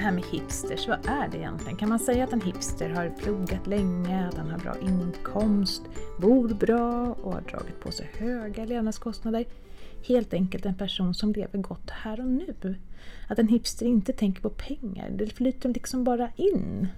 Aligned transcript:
det 0.00 0.04
här 0.04 0.12
med 0.12 0.24
hipsters, 0.24 0.88
vad 0.88 1.06
är 1.06 1.28
det 1.28 1.38
egentligen? 1.38 1.76
Kan 1.76 1.88
man 1.88 1.98
säga 1.98 2.24
att 2.24 2.32
en 2.32 2.40
hipster 2.40 2.90
har 2.90 3.08
pluggat 3.08 3.66
länge, 3.66 4.28
att 4.28 4.34
han 4.34 4.50
har 4.50 4.58
bra 4.58 4.74
inkomst, 4.80 5.82
bor 6.20 6.48
bra 6.48 7.14
och 7.22 7.32
har 7.32 7.40
dragit 7.40 7.80
på 7.80 7.92
sig 7.92 8.10
höga 8.18 8.64
levnadskostnader? 8.64 9.44
Helt 10.08 10.34
enkelt 10.34 10.66
en 10.66 10.74
person 10.74 11.14
som 11.14 11.32
lever 11.32 11.58
gott 11.58 11.90
här 11.90 12.20
och 12.20 12.26
nu. 12.26 12.76
Att 13.28 13.38
en 13.38 13.48
hipster 13.48 13.86
inte 13.86 14.12
tänker 14.12 14.42
på 14.42 14.50
pengar, 14.50 15.10
det 15.10 15.26
flyter 15.26 15.68
liksom 15.68 16.04
bara 16.04 16.30
in. 16.36 16.88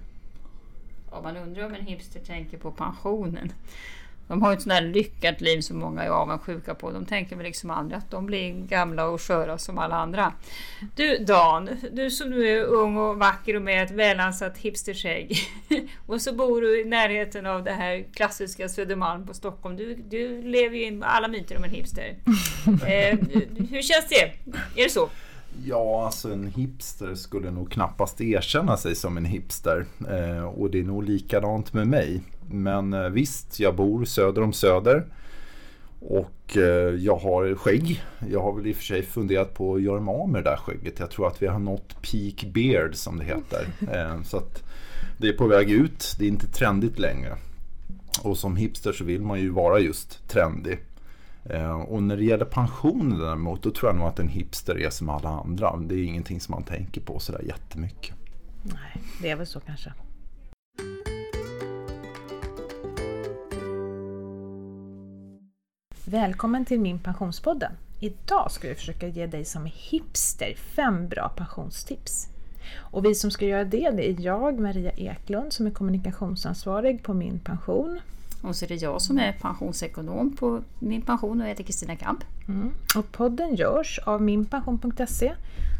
Ja, 1.11 1.21
man 1.21 1.37
undrar 1.37 1.65
om 1.65 1.73
en 1.73 1.85
hipster 1.85 2.19
tänker 2.19 2.57
på 2.57 2.71
pensionen. 2.71 3.51
De 4.27 4.41
har 4.41 4.51
ju 4.51 4.55
ett 4.55 4.61
sånt 4.61 4.73
där 4.73 4.81
lyckat 4.81 5.41
liv 5.41 5.61
som 5.61 5.77
många 5.79 6.03
är 6.03 6.09
avundsjuka 6.09 6.75
på. 6.75 6.91
De 6.91 7.05
tänker 7.05 7.35
väl 7.35 7.45
liksom 7.45 7.69
aldrig 7.69 7.97
att 7.97 8.11
de 8.11 8.25
blir 8.25 8.51
gamla 8.67 9.05
och 9.05 9.21
sköra 9.21 9.57
som 9.57 9.77
alla 9.77 9.95
andra. 9.95 10.33
Du 10.95 11.17
Dan, 11.17 11.69
du 11.91 12.11
som 12.11 12.29
nu 12.29 12.47
är 12.47 12.63
ung 12.63 12.97
och 12.97 13.17
vacker 13.17 13.55
och 13.55 13.61
med 13.61 13.83
ett 13.83 13.91
välansat 13.91 14.57
hipsterskägg. 14.57 15.37
och 16.05 16.21
så 16.21 16.33
bor 16.33 16.61
du 16.61 16.81
i 16.81 16.85
närheten 16.85 17.45
av 17.45 17.63
det 17.63 17.71
här 17.71 18.05
klassiska 18.13 18.69
Södermalm 18.69 19.27
på 19.27 19.33
Stockholm. 19.33 19.77
Du, 19.77 19.95
du 19.95 20.41
lever 20.41 20.77
ju 20.77 20.83
in 20.83 21.03
alla 21.03 21.27
myter 21.27 21.57
om 21.57 21.63
en 21.63 21.69
hipster. 21.69 22.05
eh, 22.67 23.17
hur 23.69 23.81
känns 23.81 24.09
det? 24.09 24.51
Är 24.81 24.83
det 24.83 24.89
så? 24.89 25.09
Ja, 25.65 26.05
alltså 26.05 26.33
en 26.33 26.47
hipster 26.47 27.15
skulle 27.15 27.51
nog 27.51 27.71
knappast 27.71 28.21
erkänna 28.21 28.77
sig 28.77 28.95
som 28.95 29.17
en 29.17 29.25
hipster. 29.25 29.85
Eh, 30.09 30.43
och 30.43 30.69
det 30.69 30.79
är 30.79 30.83
nog 30.83 31.03
likadant 31.03 31.73
med 31.73 31.87
mig. 31.87 32.21
Men 32.49 32.93
eh, 32.93 33.09
visst, 33.09 33.59
jag 33.59 33.75
bor 33.75 34.05
söder 34.05 34.41
om 34.41 34.53
Söder. 34.53 35.05
Och 35.99 36.57
eh, 36.57 36.95
jag 36.95 37.15
har 37.15 37.55
skägg. 37.55 38.03
Jag 38.31 38.41
har 38.41 38.53
väl 38.53 38.67
i 38.67 38.71
och 38.71 38.75
för 38.75 38.83
sig 38.83 39.03
funderat 39.03 39.53
på 39.53 39.75
att 39.75 39.81
göra 39.81 40.01
mig 40.01 40.15
av 40.15 40.29
med 40.29 40.43
det 40.43 40.49
där 40.49 40.57
skägget. 40.57 40.99
Jag 40.99 41.11
tror 41.11 41.27
att 41.27 41.41
vi 41.41 41.47
har 41.47 41.59
nått 41.59 41.95
peak 42.01 42.53
beard 42.53 42.95
som 42.95 43.17
det 43.17 43.25
heter. 43.25 43.67
Eh, 43.93 44.23
så 44.23 44.37
att 44.37 44.63
det 45.17 45.27
är 45.27 45.33
på 45.33 45.47
väg 45.47 45.71
ut. 45.71 46.15
Det 46.19 46.25
är 46.25 46.29
inte 46.29 46.47
trendigt 46.47 46.99
längre. 46.99 47.37
Och 48.21 48.37
som 48.37 48.55
hipster 48.55 48.91
så 48.91 49.03
vill 49.03 49.21
man 49.21 49.39
ju 49.39 49.49
vara 49.49 49.79
just 49.79 50.27
trendig. 50.27 50.79
Eh, 51.49 51.81
och 51.81 52.03
när 52.03 52.17
det 52.17 52.23
gäller 52.23 52.45
pensionen 52.45 53.19
däremot, 53.19 53.63
då 53.63 53.71
tror 53.71 53.89
jag 53.89 53.97
nog 53.97 54.07
att 54.07 54.19
en 54.19 54.27
hipster 54.27 54.81
är 54.81 54.89
som 54.89 55.09
alla 55.09 55.29
andra. 55.29 55.77
Det 55.77 55.95
är 55.95 56.03
ingenting 56.03 56.41
som 56.41 56.51
man 56.51 56.63
tänker 56.63 57.01
på 57.01 57.19
sådär 57.19 57.41
jättemycket. 57.47 58.15
Nej, 58.63 59.03
det 59.21 59.29
är 59.29 59.35
väl 59.35 59.47
så 59.47 59.59
kanske. 59.59 59.93
Välkommen 66.05 66.65
till 66.65 66.79
min 66.79 66.99
pensionspodden. 66.99 67.71
Idag 67.99 68.51
ska 68.51 68.67
vi 68.67 68.75
försöka 68.75 69.07
ge 69.07 69.27
dig 69.27 69.45
som 69.45 69.65
hipster 69.65 70.53
fem 70.57 71.07
bra 71.07 71.29
pensionstips. 71.29 72.27
Och 72.75 73.05
vi 73.05 73.15
som 73.15 73.31
ska 73.31 73.45
göra 73.45 73.63
det, 73.63 73.91
det 73.91 74.09
är 74.09 74.21
jag, 74.21 74.59
Maria 74.59 74.91
Eklund, 74.91 75.53
som 75.53 75.67
är 75.67 75.71
kommunikationsansvarig 75.71 77.03
på 77.03 77.13
Min 77.13 77.39
Pension. 77.39 77.99
Och 78.43 78.55
så 78.55 78.65
är 78.65 78.69
det 78.69 78.81
jag 78.81 79.01
som 79.01 79.17
är 79.17 79.31
pensionsekonom 79.31 80.35
på 80.35 80.61
Min 80.79 81.01
Pension 81.01 81.41
och 81.41 81.43
jag 81.43 81.49
heter 81.49 81.63
Kristina 81.63 81.95
Kamp. 81.95 82.23
Mm. 82.47 82.71
Och 82.95 83.11
podden 83.11 83.55
görs 83.55 83.99
av 84.05 84.21
minpension.se 84.21 85.33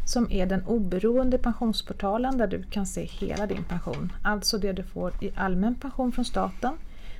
som 0.06 0.30
är 0.30 0.46
den 0.46 0.64
oberoende 0.66 1.38
pensionsportalen 1.38 2.38
där 2.38 2.46
du 2.46 2.62
kan 2.62 2.86
se 2.86 3.04
hela 3.04 3.46
din 3.46 3.64
pension. 3.64 4.12
Alltså 4.22 4.58
det 4.58 4.72
du 4.72 4.82
får 4.82 5.12
i 5.20 5.30
allmän 5.36 5.74
pension 5.74 6.12
från 6.12 6.24
staten, 6.24 6.72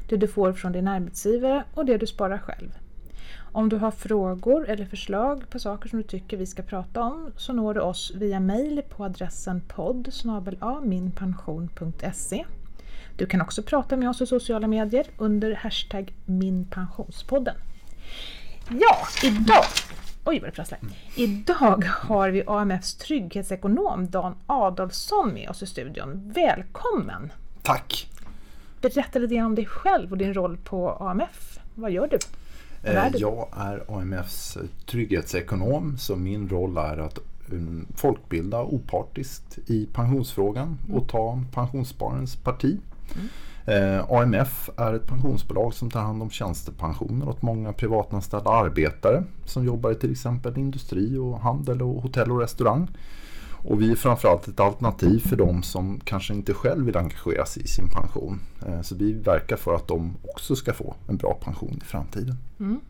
det 0.09 0.17
du 0.17 0.28
får 0.28 0.53
från 0.53 0.73
din 0.73 0.89
arbetsgivare 0.89 1.64
och 1.75 1.86
det 1.86 1.97
du 1.97 2.06
sparar 2.06 2.39
själv. 2.39 2.70
Om 3.53 3.69
du 3.69 3.77
har 3.77 3.91
frågor 3.91 4.69
eller 4.69 4.86
förslag 4.86 5.51
på 5.51 5.58
saker 5.58 5.89
som 5.89 5.98
du 5.98 6.03
tycker 6.03 6.36
vi 6.36 6.47
ska 6.47 6.62
prata 6.62 7.03
om 7.03 7.33
så 7.36 7.53
når 7.53 7.75
du 7.75 7.81
oss 7.81 8.12
via 8.14 8.40
mail 8.40 8.83
på 8.89 9.05
adressen 9.05 9.61
podd 9.61 10.13
minpension.se. 10.83 12.45
Du 13.17 13.27
kan 13.27 13.41
också 13.41 13.63
prata 13.63 13.97
med 13.97 14.08
oss 14.08 14.20
i 14.20 14.27
sociala 14.27 14.67
medier 14.67 15.07
under 15.17 15.55
hashtag 15.55 16.14
minpensionspodden. 16.25 17.55
Ja, 18.69 18.98
idag 19.25 19.64
Oj 20.27 20.41
vad 20.41 20.48
det 20.48 20.52
prasslar. 20.52 20.80
Idag 21.17 21.85
har 21.85 22.30
vi 22.30 22.42
AMFs 22.47 22.95
trygghetsekonom 22.95 24.11
Dan 24.11 24.35
Adolfsson 24.47 25.35
med 25.35 25.51
oss 25.51 25.63
i 25.63 25.67
studion. 25.67 26.33
Välkommen! 26.35 27.33
Tack! 27.63 28.11
Berätta 28.80 29.19
lite 29.19 29.42
om 29.42 29.55
dig 29.55 29.67
själv 29.67 30.11
och 30.11 30.19
din 30.19 30.35
roll 30.35 30.57
på 30.57 30.91
AMF. 30.91 31.58
Vad 31.75 31.91
gör 31.91 32.08
du? 32.08 32.19
Eh, 32.91 33.08
jag 33.14 33.48
är 33.57 33.98
AMFs 33.98 34.58
trygghetsekonom 34.86 35.98
så 35.98 36.17
min 36.17 36.48
roll 36.48 36.77
är 36.77 36.98
att 36.98 37.19
um, 37.51 37.86
folkbilda 37.96 38.63
opartiskt 38.63 39.58
i 39.67 39.86
pensionsfrågan 39.92 40.79
och 40.85 40.96
mm. 40.96 41.08
ta 41.08 41.42
pensionsspararens 41.52 42.36
parti. 42.36 42.79
Mm. 43.17 43.29
Eh, 43.67 44.05
AMF 44.11 44.70
är 44.77 44.95
ett 44.95 45.07
pensionsbolag 45.07 45.75
som 45.75 45.91
tar 45.91 46.01
hand 46.01 46.23
om 46.23 46.30
tjänstepensioner 46.30 47.29
åt 47.29 47.42
många 47.42 47.73
privatanställda 47.73 48.51
arbetare 48.51 49.25
som 49.45 49.64
jobbar 49.64 49.91
i 49.91 49.95
till 49.95 50.13
exempel 50.13 50.58
industri 50.58 51.19
och 51.19 51.41
handel 51.41 51.83
och 51.83 52.02
hotell 52.02 52.33
och 52.33 52.41
restaurang. 52.41 52.89
Och 53.67 53.83
vi 53.83 53.91
är 53.91 53.97
framförallt 53.97 54.48
ett 54.48 54.61
alternativ 54.61 55.19
för 55.19 55.36
de 55.36 55.63
som 55.63 56.01
kanske 56.05 56.35
inte 56.35 56.55
själv 56.55 56.86
vill 56.86 56.97
engagera 56.97 57.47
sig 57.47 57.63
i 57.63 57.67
sin 57.67 57.89
pension. 57.89 58.41
Eh, 58.67 58.83
så 58.83 58.95
vi 58.95 59.13
verkar 59.13 59.57
för 59.57 59.75
att 59.75 59.89
de 59.89 60.17
också 60.35 60.57
ska 60.57 60.73
få 60.73 60.95
en 61.08 61.17
bra 61.17 61.35
pension 61.35 61.81
i 61.83 61.85
framtiden. 61.85 62.36
Mm. 62.61 62.81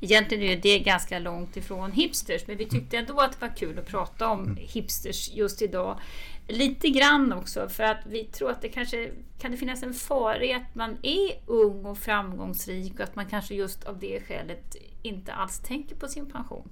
Egentligen 0.00 0.44
är 0.44 0.56
det 0.56 0.78
ganska 0.78 1.18
långt 1.18 1.56
ifrån 1.56 1.92
hipsters, 1.92 2.46
men 2.46 2.56
vi 2.56 2.66
tyckte 2.66 2.96
ändå 2.96 3.20
att 3.20 3.32
det 3.32 3.46
var 3.46 3.56
kul 3.56 3.78
att 3.78 3.86
prata 3.86 4.28
om 4.28 4.44
mm. 4.44 4.56
hipsters 4.60 5.30
just 5.34 5.62
idag. 5.62 5.98
Lite 6.48 6.88
grann 6.88 7.32
också, 7.32 7.68
för 7.68 7.82
att 7.82 8.00
vi 8.06 8.24
tror 8.24 8.50
att 8.50 8.62
det 8.62 8.68
kanske 8.68 9.10
kan 9.38 9.50
det 9.50 9.56
finnas 9.56 9.82
en 9.82 9.94
fara 9.94 10.44
i 10.44 10.52
att 10.52 10.74
man 10.74 10.96
är 11.02 11.30
ung 11.46 11.84
och 11.84 11.98
framgångsrik 11.98 12.94
och 12.94 13.00
att 13.00 13.16
man 13.16 13.26
kanske 13.26 13.54
just 13.54 13.84
av 13.84 13.98
det 13.98 14.20
skälet 14.20 14.76
inte 15.02 15.32
alls 15.32 15.58
tänker 15.58 15.96
på 15.96 16.08
sin 16.08 16.26
pension. 16.26 16.68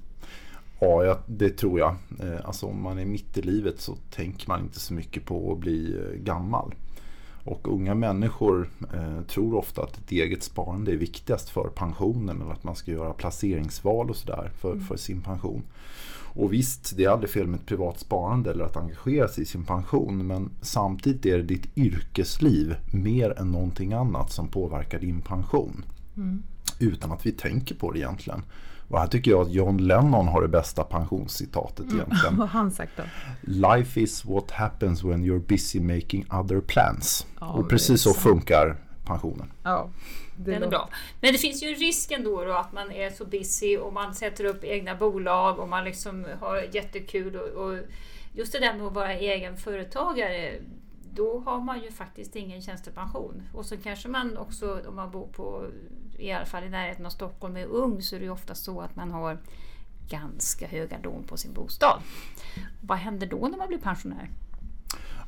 Ja, 0.80 1.18
det 1.26 1.50
tror 1.50 1.78
jag. 1.78 1.96
Eh, 2.20 2.44
alltså 2.44 2.66
om 2.66 2.82
man 2.82 2.98
är 2.98 3.04
mitt 3.04 3.38
i 3.38 3.42
livet 3.42 3.80
så 3.80 3.96
tänker 4.10 4.48
man 4.48 4.60
inte 4.60 4.80
så 4.80 4.94
mycket 4.94 5.24
på 5.24 5.52
att 5.52 5.58
bli 5.58 5.96
eh, 5.96 6.18
gammal. 6.18 6.74
Och 7.44 7.68
unga 7.68 7.94
människor 7.94 8.68
eh, 8.94 9.22
tror 9.22 9.54
ofta 9.54 9.82
att 9.82 9.98
ett 9.98 10.10
eget 10.10 10.42
sparande 10.42 10.92
är 10.92 10.96
viktigast 10.96 11.48
för 11.48 11.68
pensionen 11.68 12.42
eller 12.42 12.52
att 12.52 12.64
man 12.64 12.76
ska 12.76 12.90
göra 12.90 13.12
placeringsval 13.12 14.10
och 14.10 14.16
sådär 14.16 14.50
för, 14.60 14.72
mm. 14.72 14.84
för 14.84 14.96
sin 14.96 15.20
pension. 15.20 15.62
Och 16.34 16.52
visst, 16.52 16.96
det 16.96 17.04
är 17.04 17.08
aldrig 17.08 17.30
fel 17.30 17.46
med 17.46 17.60
ett 17.60 17.66
privat 17.66 17.98
sparande 17.98 18.50
eller 18.50 18.64
att 18.64 18.76
engagera 18.76 19.28
sig 19.28 19.42
i 19.42 19.46
sin 19.46 19.64
pension 19.64 20.26
men 20.26 20.50
samtidigt 20.60 21.26
är 21.26 21.38
det 21.38 21.44
ditt 21.44 21.76
yrkesliv 21.76 22.74
mer 22.92 23.38
än 23.38 23.50
någonting 23.50 23.92
annat 23.92 24.32
som 24.32 24.48
påverkar 24.48 25.00
din 25.00 25.20
pension. 25.20 25.84
Mm. 26.16 26.42
Utan 26.78 27.12
att 27.12 27.26
vi 27.26 27.32
tänker 27.32 27.74
på 27.74 27.92
det 27.92 27.98
egentligen. 27.98 28.42
Och 28.92 29.00
här 29.00 29.06
tycker 29.06 29.30
jag 29.30 29.40
att 29.40 29.52
John 29.52 29.76
Lennon 29.76 30.28
har 30.28 30.42
det 30.42 30.48
bästa 30.48 30.84
pensionscitatet 30.84 31.86
mm. 31.90 31.96
egentligen. 31.96 32.36
Vad 32.38 32.48
han 32.48 32.70
sagt 32.70 32.92
då? 32.96 33.02
Life 33.40 34.00
is 34.00 34.24
what 34.24 34.50
happens 34.50 35.04
when 35.04 35.24
you're 35.24 35.46
busy 35.46 35.80
making 35.80 36.26
other 36.30 36.60
plans. 36.60 37.26
Ja, 37.40 37.46
och 37.46 37.68
precis 37.68 38.02
så 38.02 38.14
funkar 38.14 38.76
pensionen. 39.04 39.52
Ja, 39.62 39.90
det 40.36 40.52
Den 40.52 40.62
är 40.62 40.68
bra. 40.68 40.88
Men 41.20 41.32
det 41.32 41.38
finns 41.38 41.62
ju 41.62 41.68
en 41.68 41.74
risk 41.74 42.10
ändå 42.10 42.44
då 42.44 42.52
att 42.52 42.72
man 42.72 42.92
är 42.92 43.10
så 43.10 43.24
busy 43.24 43.76
och 43.76 43.92
man 43.92 44.14
sätter 44.14 44.44
upp 44.44 44.64
egna 44.64 44.94
bolag 44.94 45.58
och 45.58 45.68
man 45.68 45.84
liksom 45.84 46.26
har 46.40 46.56
jättekul. 46.72 47.36
Och, 47.36 47.64
och 47.64 47.78
just 48.32 48.52
det 48.52 48.58
där 48.58 48.74
med 48.74 48.86
att 48.86 48.92
vara 48.92 49.12
egen 49.12 49.56
företagare 49.56 50.52
då 51.14 51.42
har 51.46 51.60
man 51.60 51.82
ju 51.82 51.90
faktiskt 51.90 52.36
ingen 52.36 52.62
tjänstepension. 52.62 53.42
Och 53.52 53.66
så 53.66 53.76
kanske 53.76 54.08
man 54.08 54.36
också, 54.36 54.80
om 54.88 54.96
man 54.96 55.10
bor 55.10 55.26
på 55.26 55.66
i 56.22 56.32
alla 56.32 56.46
fall 56.46 56.64
i 56.64 56.68
närheten 56.68 57.06
av 57.06 57.10
Stockholm 57.10 57.56
är 57.56 57.66
ung 57.66 58.02
så 58.02 58.16
är 58.16 58.20
det 58.20 58.30
ofta 58.30 58.54
så 58.54 58.80
att 58.80 58.96
man 58.96 59.10
har 59.10 59.38
ganska 60.08 60.66
höga 60.66 60.96
lån 61.02 61.22
på 61.22 61.36
sin 61.36 61.52
bostad. 61.52 62.00
Vad 62.80 62.98
händer 62.98 63.26
då 63.26 63.48
när 63.48 63.58
man 63.58 63.68
blir 63.68 63.78
pensionär? 63.78 64.30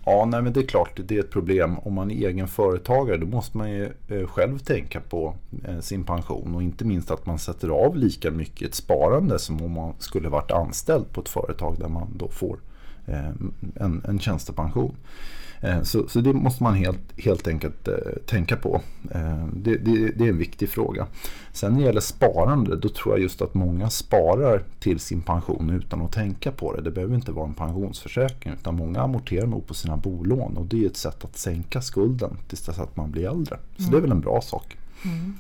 Ja, 0.07 0.25
nej, 0.25 0.43
men 0.43 0.53
det 0.53 0.61
är 0.61 0.67
klart 0.67 1.01
det 1.05 1.17
är 1.17 1.21
ett 1.21 1.31
problem. 1.31 1.79
Om 1.79 1.95
man 1.95 2.11
är 2.11 2.29
egen 2.29 2.49
företagare 2.49 3.17
då 3.17 3.27
måste 3.27 3.59
man 3.59 3.71
ju 3.71 3.93
eh, 4.09 4.27
själv 4.27 4.59
tänka 4.59 5.01
på 5.01 5.35
eh, 5.65 5.81
sin 5.81 6.05
pension 6.05 6.55
och 6.55 6.63
inte 6.63 6.85
minst 6.85 7.11
att 7.11 7.27
man 7.27 7.39
sätter 7.39 7.69
av 7.69 7.97
lika 7.97 8.31
mycket 8.31 8.69
ett 8.69 8.75
sparande 8.75 9.39
som 9.39 9.63
om 9.63 9.73
man 9.73 9.95
skulle 9.99 10.29
varit 10.29 10.51
anställd 10.51 11.13
på 11.13 11.21
ett 11.21 11.29
företag 11.29 11.79
där 11.79 11.89
man 11.89 12.09
då 12.17 12.29
får 12.29 12.59
eh, 13.07 13.31
en, 13.75 14.03
en 14.09 14.19
tjänstepension. 14.19 14.97
Eh, 15.65 15.83
så, 15.83 16.09
så 16.09 16.21
det 16.21 16.33
måste 16.33 16.63
man 16.63 16.75
helt, 16.75 17.21
helt 17.21 17.49
enkelt 17.49 17.89
eh, 17.89 17.95
tänka 18.27 18.57
på. 18.57 18.81
Eh, 19.11 19.47
det, 19.53 19.77
det, 19.77 20.09
det, 20.17 20.25
är 20.25 20.29
en 20.29 20.39
viktig 20.39 20.69
fråga. 20.69 21.07
Sen 21.53 21.73
när 21.73 21.81
det 21.81 21.87
gäller 21.87 22.01
sparande, 22.01 22.77
då 22.77 22.89
tror 22.89 23.15
jag 23.15 23.23
just 23.23 23.43
att 23.43 23.55
många 23.55 23.91
sparar 23.91 24.63
till 24.81 25.01
sin 25.01 25.23
pension 25.23 25.71
utan 25.71 26.03
att 26.03 26.13
tänka 26.13 26.53
på 26.53 26.77
det. 26.77 26.83
Det 26.83 26.91
behöver 26.91 27.15
inte 27.15 27.33
vara 27.33 27.47
en 27.47 27.55
pensionsförsäkring 27.55 28.53
utan 28.53 28.75
många 28.75 29.01
amorterar 29.01 29.47
nog 29.47 29.67
på 29.67 29.75
sina 29.75 29.97
bolån 29.97 30.57
och 30.57 30.67
det 30.67 30.85
är 30.85 30.87
ett 30.87 30.97
sätt 30.97 31.25
att 31.25 31.39
sänka 31.39 31.83
skulden 31.83 32.37
tills 32.49 32.63
dess 32.63 32.79
att 32.79 32.97
man 32.97 33.11
blir 33.11 33.29
äldre. 33.29 33.59
Så 33.77 33.83
mm. 33.83 33.91
det 33.91 33.97
är 33.97 34.01
väl 34.01 34.11
en 34.11 34.21
bra 34.21 34.41
sak. 34.41 34.77
Mm. 35.05 35.37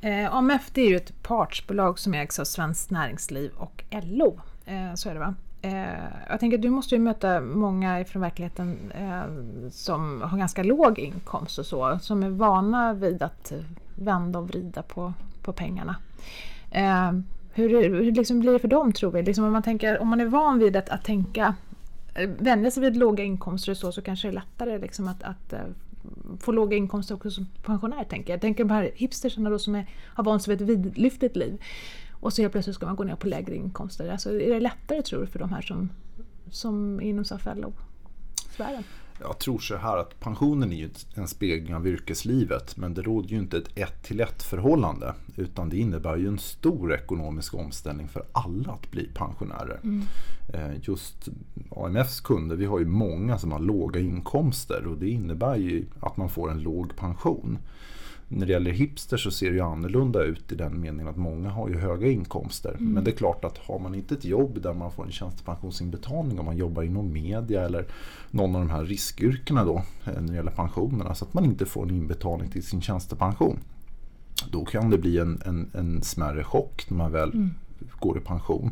Eh, 0.00 0.34
AMF 0.34 0.70
det 0.72 0.80
är 0.80 0.88
ju 0.88 0.96
ett 0.96 1.22
partsbolag 1.22 1.98
som 1.98 2.14
ägs 2.14 2.38
av 2.38 2.44
Svenskt 2.44 2.90
Näringsliv 2.90 3.50
och 3.56 3.84
LO. 3.90 4.40
Eh, 4.66 4.94
så 4.94 5.08
är 5.08 5.14
det 5.14 5.20
va? 5.20 5.34
Eh, 5.62 6.04
jag 6.28 6.40
tänker 6.40 6.58
du 6.58 6.70
måste 6.70 6.94
ju 6.94 7.00
möta 7.00 7.40
många 7.40 8.04
från 8.04 8.22
verkligheten 8.22 8.92
eh, 8.94 9.22
som 9.70 10.22
har 10.22 10.38
ganska 10.38 10.62
låg 10.62 10.98
inkomst 10.98 11.58
och 11.58 11.66
så, 11.66 11.98
som 12.02 12.22
är 12.22 12.28
vana 12.28 12.92
vid 12.92 13.22
att 13.22 13.52
vända 13.94 14.38
och 14.38 14.48
vrida 14.48 14.82
på, 14.82 15.12
på 15.42 15.52
pengarna. 15.52 15.96
Eh, 16.70 17.12
hur, 17.52 17.68
hur 17.82 18.12
liksom 18.12 18.40
blir 18.40 18.52
det 18.52 18.58
för 18.58 18.68
dem 18.68 18.92
tror 18.92 19.10
vi? 19.10 19.22
Liksom 19.22 19.44
om, 19.44 19.52
man 19.52 19.62
tänker, 19.62 19.98
om 19.98 20.08
man 20.08 20.20
är 20.20 20.26
van 20.26 20.58
vid 20.58 20.76
att, 20.76 20.88
att 20.88 21.04
tänka, 21.04 21.54
eh, 22.14 22.30
vänja 22.38 22.70
sig 22.70 22.82
vid 22.82 22.96
låga 22.96 23.24
inkomster 23.24 23.72
och 23.72 23.76
så, 23.76 23.92
så 23.92 24.02
kanske 24.02 24.28
det 24.28 24.32
är 24.32 24.34
lättare 24.34 24.78
liksom 24.78 25.08
att, 25.08 25.22
att 25.22 25.52
eh, 25.52 25.60
få 26.40 26.52
låga 26.52 26.76
inkomster 26.76 27.14
också 27.14 27.30
som 27.30 27.46
pensionär. 27.62 28.04
Tänker 28.04 28.32
jag. 28.32 28.36
jag 28.36 28.40
tänker 28.40 28.64
på 28.64 28.68
de 28.68 28.74
här 28.74 28.90
hipstersarna 28.94 29.50
då 29.50 29.58
som 29.58 29.74
är, 29.74 29.86
har 30.14 30.24
vant 30.24 30.42
sig 30.42 30.56
vid 30.56 30.62
ett 30.62 30.68
vidlyftigt 30.68 31.36
liv. 31.36 31.62
Och 32.20 32.32
så 32.32 32.42
helt 32.42 32.52
plötsligt 32.52 32.76
ska 32.76 32.86
man 32.86 32.96
gå 32.96 33.04
ner 33.04 33.16
på 33.16 33.26
lägre 33.26 33.56
inkomster. 33.56 34.08
Alltså, 34.08 34.40
är 34.40 34.50
det 34.50 34.60
lättare 34.60 35.02
tror 35.02 35.20
du 35.20 35.26
för 35.26 35.38
de 35.38 35.52
här 35.52 35.62
som, 35.62 35.88
som 36.50 37.00
är 37.00 37.04
inom 37.04 37.24
LO-sfären? 37.44 38.84
Jag 39.20 39.38
tror 39.38 39.58
så 39.58 39.76
här 39.76 39.96
att 39.96 40.20
pensionen 40.20 40.72
är 40.72 40.76
ju 40.76 40.90
en 41.14 41.28
spegling 41.28 41.74
av 41.74 41.86
yrkeslivet 41.86 42.76
men 42.76 42.94
det 42.94 43.02
råder 43.02 43.28
ju 43.28 43.38
inte 43.38 43.58
ett 43.58 43.78
ett 43.78 44.02
till 44.02 44.20
ett 44.20 44.42
förhållande 44.42 45.14
utan 45.36 45.68
det 45.68 45.76
innebär 45.76 46.16
ju 46.16 46.28
en 46.28 46.38
stor 46.38 46.94
ekonomisk 46.94 47.54
omställning 47.54 48.08
för 48.08 48.22
alla 48.32 48.72
att 48.72 48.90
bli 48.90 49.10
pensionärer. 49.14 49.80
Mm. 49.82 50.02
Eh, 50.54 50.70
just 50.82 51.28
AMFs 51.70 52.20
kunder, 52.20 52.56
vi 52.56 52.64
har 52.64 52.78
ju 52.78 52.86
många 52.86 53.38
som 53.38 53.52
har 53.52 53.58
låga 53.58 54.00
inkomster 54.00 54.86
och 54.86 54.98
det 54.98 55.08
innebär 55.08 55.56
ju 55.56 55.86
att 56.00 56.16
man 56.16 56.30
får 56.30 56.50
en 56.50 56.62
låg 56.62 56.96
pension 56.96 57.58
när 58.28 58.46
det 58.46 58.52
gäller 58.52 58.70
hipsters 58.70 59.22
så 59.22 59.30
ser 59.30 59.50
det 59.50 59.56
ju 59.56 59.62
annorlunda 59.62 60.22
ut 60.22 60.52
i 60.52 60.54
den 60.54 60.80
meningen 60.80 61.08
att 61.08 61.16
många 61.16 61.50
har 61.50 61.68
ju 61.68 61.78
höga 61.78 62.08
inkomster. 62.08 62.70
Mm. 62.70 62.92
Men 62.92 63.04
det 63.04 63.10
är 63.10 63.16
klart 63.16 63.44
att 63.44 63.58
har 63.58 63.78
man 63.78 63.94
inte 63.94 64.14
ett 64.14 64.24
jobb 64.24 64.62
där 64.62 64.74
man 64.74 64.92
får 64.92 65.04
en 65.04 65.12
tjänstepensionsinbetalning 65.12 66.38
om 66.38 66.44
man 66.44 66.56
jobbar 66.56 66.82
inom 66.82 67.12
media 67.12 67.64
eller 67.64 67.86
någon 68.30 68.54
av 68.56 68.60
de 68.60 68.70
här 68.70 68.84
riskyrkena 68.84 69.64
då 69.64 69.82
eh, 70.04 70.20
när 70.20 70.28
det 70.28 70.34
gäller 70.34 70.50
pensionerna 70.50 71.14
så 71.14 71.24
att 71.24 71.34
man 71.34 71.44
inte 71.44 71.66
får 71.66 71.82
en 71.82 71.90
inbetalning 71.90 72.50
till 72.50 72.62
sin 72.62 72.80
tjänstepension. 72.80 73.58
Då 74.50 74.64
kan 74.64 74.90
det 74.90 74.98
bli 74.98 75.18
en, 75.18 75.42
en, 75.44 75.70
en 75.74 76.02
smärre 76.02 76.44
chock 76.44 76.90
när 76.90 76.98
man 76.98 77.12
väl 77.12 77.32
mm. 77.32 77.50
går 77.98 78.18
i 78.18 78.20
pension. 78.20 78.70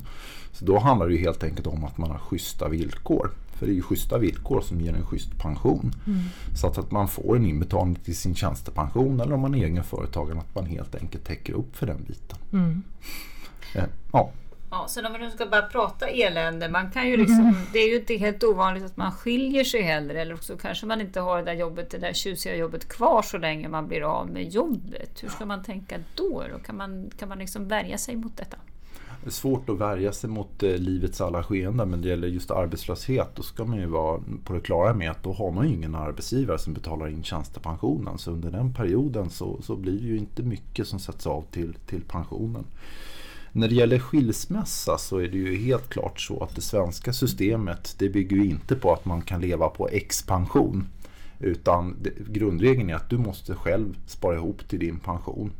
Så 0.53 0.65
då 0.65 0.79
handlar 0.79 1.09
det 1.09 1.17
helt 1.17 1.45
enkelt 1.45 1.67
om 1.67 1.85
att 1.85 1.99
man 1.99 2.11
har 2.11 2.19
schyssta 2.19 2.69
villkor. 2.69 3.31
För 3.59 3.67
det 3.67 3.73
är 3.73 3.75
ju 3.75 3.83
schyssta 3.83 4.19
villkor 4.19 4.61
som 4.61 4.81
ger 4.81 4.95
en 4.95 5.07
schysst 5.07 5.39
pension. 5.39 5.95
Mm. 6.07 6.19
Så 6.55 6.67
att, 6.67 6.79
att 6.79 6.91
man 6.91 7.09
får 7.09 7.37
en 7.37 7.47
inbetalning 7.47 7.95
till 7.95 8.17
sin 8.17 8.35
tjänstepension 8.35 9.21
eller 9.21 9.35
om 9.35 9.41
man 9.41 9.55
är 9.55 9.65
egen 9.65 9.85
företagare 9.85 10.39
att 10.39 10.55
man 10.55 10.67
helt 10.67 10.95
enkelt 10.95 11.25
täcker 11.25 11.53
upp 11.53 11.77
för 11.77 11.87
den 11.87 12.05
biten. 12.05 12.39
Mm. 12.53 12.83
Eh, 13.75 13.85
ja. 14.13 14.33
Ja, 14.71 14.87
sen 14.89 15.07
om 15.07 15.13
vi 15.13 15.19
nu 15.19 15.31
ska 15.31 15.47
bara 15.47 15.63
prata 15.63 16.07
elände, 16.07 16.69
man 16.69 16.91
kan 16.91 17.09
ju 17.09 17.17
liksom, 17.17 17.41
mm. 17.41 17.55
det 17.73 17.79
är 17.79 17.89
ju 17.89 17.97
inte 17.97 18.15
helt 18.15 18.45
ovanligt 18.45 18.85
att 18.85 18.97
man 18.97 19.13
skiljer 19.13 19.65
sig 19.65 19.83
heller 19.83 20.15
eller 20.15 20.37
så 20.37 20.57
kanske 20.57 20.87
man 20.87 21.01
inte 21.01 21.21
har 21.21 21.39
det 21.39 21.45
där 21.45 21.53
jobbet, 21.53 21.91
det 21.91 21.99
där 21.99 22.13
tjusiga 22.13 22.57
jobbet 22.57 22.89
kvar 22.89 23.23
så 23.23 23.39
länge 23.39 23.69
man 23.69 23.89
blir 23.89 24.03
av 24.03 24.31
med 24.31 24.49
jobbet. 24.49 25.23
Hur 25.23 25.29
ska 25.29 25.47
man 25.47 25.63
tänka 25.63 25.99
då? 26.15 26.45
då? 26.53 26.59
Kan 26.59 26.77
man, 26.77 27.11
kan 27.19 27.29
man 27.29 27.39
liksom 27.39 27.69
värja 27.69 27.99
sig 27.99 28.17
mot 28.17 28.37
detta? 28.37 28.57
Det 29.27 29.31
är 29.31 29.33
svårt 29.33 29.69
att 29.69 29.79
värja 29.79 30.13
sig 30.13 30.31
mot 30.31 30.63
eh, 30.63 30.71
livets 30.71 31.21
alla 31.21 31.43
skeenden 31.43 31.91
men 31.91 32.03
det 32.03 32.09
gäller 32.09 32.29
just 32.29 32.51
arbetslöshet 32.51 33.29
då 33.35 33.43
ska 33.43 33.65
man 33.65 33.79
ju 33.79 33.87
vara 33.87 34.21
på 34.45 34.53
det 34.53 34.61
klara 34.61 34.95
med 34.95 35.11
att 35.11 35.23
då 35.23 35.33
har 35.33 35.51
man 35.51 35.69
ju 35.69 35.75
ingen 35.75 35.95
arbetsgivare 35.95 36.59
som 36.59 36.75
betalar 36.75 37.09
in 37.09 37.23
tjänstepensionen. 37.23 38.19
Så 38.19 38.31
under 38.31 38.51
den 38.51 38.75
perioden 38.75 39.31
så, 39.31 39.63
så 39.63 39.77
blir 39.77 40.01
det 40.01 40.07
ju 40.07 40.19
inte 40.19 40.43
mycket 40.43 40.89
som 40.89 40.99
sätts 40.99 41.27
av 41.27 41.45
till, 41.51 41.75
till 41.87 42.03
pensionen. 42.03 42.65
När 43.53 43.69
det 43.69 43.75
gäller 43.75 43.99
skilsmässa 43.99 44.99
så 44.99 45.19
är 45.19 45.29
det 45.29 45.39
ju 45.39 45.57
helt 45.57 45.89
klart 45.89 46.21
så 46.21 46.43
att 46.43 46.55
det 46.55 46.63
svenska 46.63 47.13
systemet 47.13 47.95
det 47.99 48.09
bygger 48.09 48.37
ju 48.37 48.45
inte 48.45 48.75
på 48.75 48.93
att 48.93 49.05
man 49.05 49.23
kan 49.23 49.41
leva 49.41 49.69
på 49.69 49.89
expansion. 49.89 50.89
Utan 51.39 51.97
grundregeln 52.29 52.91
är 52.91 52.95
att 52.95 53.11
du 53.11 53.19
måste 53.19 53.55
själv 53.55 53.99
spara 54.07 54.37
ihop 54.37 54.69
till 54.69 54.79
din 54.79 54.99
pension. 54.99 55.53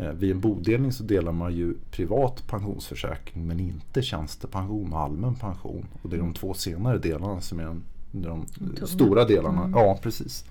Eh, 0.00 0.12
vid 0.12 0.30
en 0.30 0.40
bodelning 0.40 0.92
så 0.92 1.02
delar 1.02 1.32
man 1.32 1.54
ju 1.54 1.74
privat 1.90 2.46
pensionsförsäkring 2.46 3.46
men 3.46 3.60
inte 3.60 4.02
tjänstepension 4.02 4.92
och 4.92 5.00
allmän 5.00 5.34
pension. 5.34 5.86
Och 6.02 6.10
det 6.10 6.16
är 6.16 6.20
de 6.20 6.34
två 6.34 6.54
senare 6.54 6.98
delarna 6.98 7.40
som 7.40 7.60
är 7.60 7.64
de, 7.64 7.82
de 8.12 8.86
stora 8.86 9.24
delarna. 9.24 9.64
Mm. 9.64 9.80
Ja, 9.80 9.98
precis. 10.02 10.44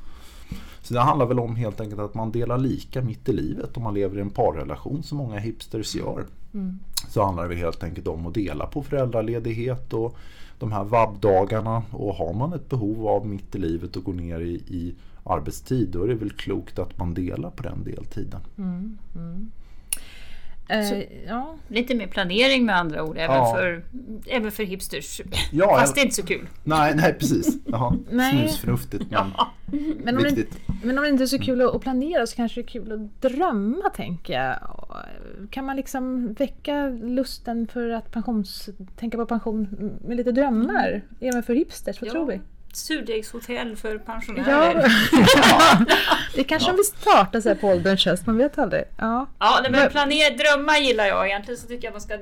Så 0.81 0.93
det 0.93 0.99
handlar 0.99 1.25
väl 1.25 1.39
om 1.39 1.55
helt 1.55 1.81
enkelt 1.81 2.01
att 2.01 2.13
man 2.13 2.31
delar 2.31 2.57
lika 2.57 3.01
mitt 3.01 3.29
i 3.29 3.33
livet 3.33 3.77
om 3.77 3.83
man 3.83 3.93
lever 3.93 4.17
i 4.17 4.21
en 4.21 4.29
parrelation 4.29 5.03
som 5.03 5.17
många 5.17 5.39
hipsters 5.39 5.95
gör. 5.95 6.25
Mm. 6.53 6.79
Så 7.07 7.23
handlar 7.23 7.49
det 7.49 7.55
helt 7.55 7.83
enkelt 7.83 8.07
om 8.07 8.27
att 8.27 8.33
dela 8.33 8.65
på 8.65 8.83
föräldraledighet 8.83 9.93
och 9.93 10.17
de 10.59 10.71
här 10.71 10.83
vabbdagarna. 10.83 11.83
Och 11.91 12.15
har 12.15 12.33
man 12.33 12.53
ett 12.53 12.69
behov 12.69 13.07
av 13.07 13.27
mitt 13.27 13.55
i 13.55 13.57
livet 13.57 13.97
att 13.97 14.03
gå 14.03 14.11
ner 14.11 14.39
i, 14.39 14.53
i 14.53 14.95
arbetstid 15.23 15.89
då 15.89 16.03
är 16.03 16.07
det 16.07 16.15
väl 16.15 16.31
klokt 16.31 16.79
att 16.79 16.97
man 16.97 17.13
delar 17.13 17.49
på 17.49 17.63
den 17.63 17.83
deltiden. 17.83 18.41
Mm, 18.57 18.97
mm. 19.15 19.51
Uh, 20.73 21.03
ja. 21.27 21.55
Lite 21.67 21.95
mer 21.95 22.07
planering 22.07 22.65
med 22.65 22.75
andra 22.75 23.03
ord, 23.03 23.17
även, 23.17 23.35
ja. 23.35 23.55
för, 23.55 23.83
även 24.27 24.51
för 24.51 24.63
hipsters. 24.63 25.21
Ja, 25.51 25.77
Fast 25.79 25.95
det 25.95 26.01
är 26.01 26.03
inte 26.03 26.15
så 26.15 26.25
kul. 26.25 26.47
Nej, 26.63 26.95
nej 26.95 27.13
precis. 27.13 27.57
Snusförnuftigt 28.09 29.05
men 29.09 29.31
ja. 29.35 29.51
men, 30.03 30.17
om 30.17 30.23
det, 30.23 30.45
men 30.83 30.97
om 30.97 31.03
det 31.03 31.09
inte 31.09 31.23
är 31.23 31.27
så 31.27 31.39
kul 31.39 31.61
att 31.61 31.81
planera 31.81 32.27
så 32.27 32.35
kanske 32.35 32.61
det 32.61 32.65
är 32.65 32.67
kul 32.67 32.91
att 32.91 33.21
drömma 33.21 33.89
tänker 33.89 34.33
jag. 34.33 34.57
Kan 35.49 35.65
man 35.65 35.75
liksom 35.75 36.33
väcka 36.33 36.87
lusten 36.89 37.67
för 37.67 37.89
att 37.89 38.11
pensions, 38.11 38.69
tänka 38.95 39.17
på 39.17 39.25
pension 39.25 39.67
med 40.05 40.17
lite 40.17 40.31
drömmar? 40.31 40.89
Mm. 40.89 41.01
Även 41.19 41.43
för 41.43 41.55
hipsters, 41.55 42.01
vad 42.01 42.07
ja. 42.07 42.11
tror 42.11 42.25
vi? 42.25 42.41
Surdegshotell 42.73 43.75
för 43.75 43.97
pensionärer. 43.97 44.91
Ja. 45.11 45.85
det 46.35 46.43
kanske 46.43 46.71
ja. 46.71 46.75
vi 46.77 46.83
startar 46.83 47.41
så 47.41 47.49
här 47.49 47.55
på 47.55 47.67
ålderns 47.67 48.05
höst, 48.05 48.25
man 48.25 48.37
vet 48.37 48.57
aldrig. 48.57 48.83
Ja, 48.97 49.27
ja 49.39 49.65
men 49.69 49.89
planera, 49.89 50.35
drömma 50.35 50.77
gillar 50.77 51.05
jag. 51.05 51.27
Egentligen 51.27 51.57
så 51.57 51.67
tycker 51.67 51.87
jag 51.87 51.91
man 51.91 52.01
ska 52.01 52.17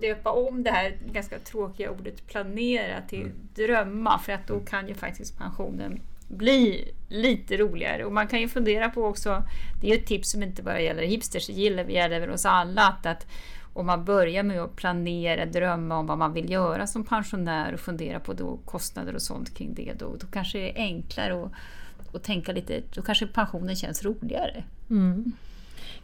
döpa 0.00 0.30
om 0.30 0.62
det 0.62 0.70
här 0.70 0.96
ganska 1.12 1.38
tråkiga 1.38 1.90
ordet 1.90 2.26
planera 2.26 3.00
till 3.08 3.22
mm. 3.22 3.32
drömma. 3.54 4.18
För 4.18 4.32
att 4.32 4.46
då 4.46 4.60
kan 4.60 4.88
ju 4.88 4.94
faktiskt 4.94 5.38
pensionen 5.38 6.00
bli 6.32 6.92
lite 7.08 7.56
roligare. 7.56 8.04
Och 8.04 8.12
man 8.12 8.28
kan 8.28 8.40
ju 8.40 8.48
fundera 8.48 8.90
på 8.90 9.04
också, 9.04 9.42
det 9.80 9.90
är 9.92 9.98
ett 9.98 10.06
tips 10.06 10.30
som 10.30 10.42
inte 10.42 10.62
bara 10.62 10.80
gäller 10.80 11.02
hipsters, 11.02 11.46
det 11.46 11.52
gäller, 11.52 11.84
gäller 11.84 12.20
väl 12.20 12.30
oss 12.30 12.46
alla, 12.46 12.82
att, 12.82 13.06
att 13.06 13.26
om 13.72 13.86
man 13.86 14.04
börjar 14.04 14.42
med 14.42 14.60
att 14.60 14.76
planera, 14.76 15.46
drömma 15.46 15.98
om 15.98 16.06
vad 16.06 16.18
man 16.18 16.32
vill 16.32 16.50
göra 16.50 16.86
som 16.86 17.04
pensionär 17.04 17.72
och 17.72 17.80
fundera 17.80 18.20
på 18.20 18.32
då 18.32 18.58
kostnader 18.64 19.14
och 19.14 19.22
sånt 19.22 19.54
kring 19.54 19.74
det, 19.74 19.92
då, 19.98 20.16
då 20.20 20.26
kanske 20.26 20.58
det 20.58 20.70
är 20.70 20.82
enklare 20.82 21.44
att, 21.44 22.14
att 22.14 22.22
tänka 22.22 22.52
lite, 22.52 22.82
då 22.94 23.02
kanske 23.02 23.26
pensionen 23.26 23.76
känns 23.76 24.02
roligare. 24.02 24.64
Mm. 24.90 25.32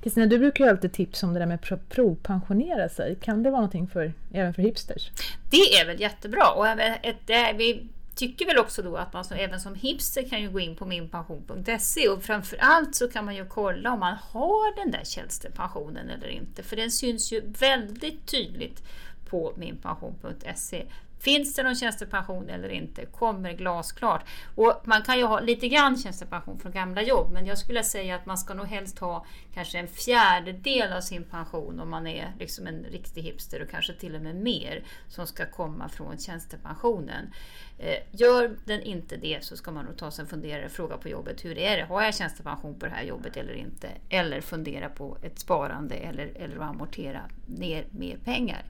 Kristina, 0.02 0.26
du 0.26 0.38
brukar 0.38 0.64
ju 0.64 0.70
alltid 0.70 0.92
tipsa 0.92 1.26
om 1.26 1.35
det 1.35 1.38
där 1.38 1.47
med 1.47 1.58
att 1.70 1.88
provpensionera 1.88 2.88
sig. 2.88 3.16
Kan 3.20 3.42
det 3.42 3.50
vara 3.50 3.61
någonting 3.61 3.88
för, 3.88 4.12
även 4.32 4.54
för 4.54 4.62
hipsters? 4.62 5.11
Det 5.50 5.56
är 5.56 5.87
väl 5.87 6.00
jättebra. 6.00 6.50
Och 6.50 6.66
ett, 6.68 7.30
vi 7.56 7.88
tycker 8.18 8.46
väl 8.46 8.58
också 8.58 8.82
då 8.82 8.96
att 8.96 9.12
man 9.12 9.25
som, 9.25 9.37
även 9.37 9.60
som 9.60 9.75
hipster 9.75 10.28
kan 10.28 10.40
ju 10.40 10.50
gå 10.50 10.60
in 10.60 10.76
på 10.76 10.87
minpension.se 10.87 12.08
och 12.08 12.22
framförallt 12.22 12.94
så 12.94 13.08
kan 13.08 13.25
man 13.25 13.37
ju 13.37 13.46
kolla 13.46 13.92
om 13.92 14.00
man 14.00 14.16
har 14.30 14.76
den 14.76 14.90
där 14.90 15.04
tjänstepensionen 15.04 16.10
eller 16.10 16.28
inte. 16.28 16.62
För 16.62 16.76
den 16.76 16.90
syns 16.90 17.32
ju 17.32 17.40
väldigt 17.46 18.26
tydligt 18.26 18.82
på 19.28 19.52
minpension.se. 19.56 20.87
Finns 21.20 21.54
det 21.54 21.62
någon 21.62 21.75
tjänstepension 21.75 22.48
eller 22.48 22.68
inte? 22.68 23.06
Kommer 23.06 23.52
glasklart. 23.52 24.25
Och 24.54 24.82
man 24.84 25.02
kan 25.02 25.18
ju 25.18 25.25
ha 25.25 25.40
lite 25.40 25.68
grann 25.68 25.96
tjänstepension 25.96 26.58
från 26.58 26.72
gamla 26.72 27.02
jobb 27.02 27.32
men 27.32 27.46
jag 27.46 27.58
skulle 27.58 27.84
säga 27.84 28.14
att 28.14 28.26
man 28.26 28.38
ska 28.38 28.54
nog 28.54 28.66
helst 28.66 28.98
ha 28.98 29.26
kanske 29.54 29.78
en 29.78 29.88
fjärdedel 29.88 30.92
av 30.92 31.00
sin 31.00 31.25
pension 31.25 31.80
om 31.80 31.90
man 31.90 32.06
är 32.06 32.32
liksom 32.38 32.66
en 32.66 32.84
riktig 32.84 33.22
hipster 33.22 33.62
och 33.62 33.70
kanske 33.70 33.92
till 33.92 34.14
och 34.14 34.22
med 34.22 34.37
mer 34.37 34.84
som 35.08 35.26
ska 35.26 35.46
komma 35.50 35.88
från 35.88 36.18
tjänstepensionen. 36.18 37.32
Eh, 37.78 37.98
gör 38.10 38.56
den 38.64 38.82
inte 38.82 39.16
det 39.16 39.44
så 39.44 39.56
ska 39.56 39.70
man 39.70 39.84
nog 39.84 39.96
ta 39.96 40.10
sig 40.10 40.22
en 40.22 40.28
funderare 40.28 40.64
och 40.64 40.72
fråga 40.72 40.96
på 40.96 41.08
jobbet 41.08 41.44
hur 41.44 41.58
är 41.58 41.76
det? 41.76 41.84
Har 41.84 42.02
jag 42.02 42.14
tjänstepension 42.14 42.78
på 42.78 42.87
det 42.87 42.92
här 42.92 43.02
jobbet 43.02 43.37
eller 43.37 43.52
inte? 43.52 43.88
Eller 44.08 44.40
fundera 44.40 44.88
på 44.88 45.16
ett 45.22 45.38
sparande 45.38 45.94
eller, 45.94 46.32
eller 46.37 46.56
att 46.56 46.70
amortera 46.70 47.20
ner 47.46 47.87
mer 47.90 48.16
pengar. 48.25 48.64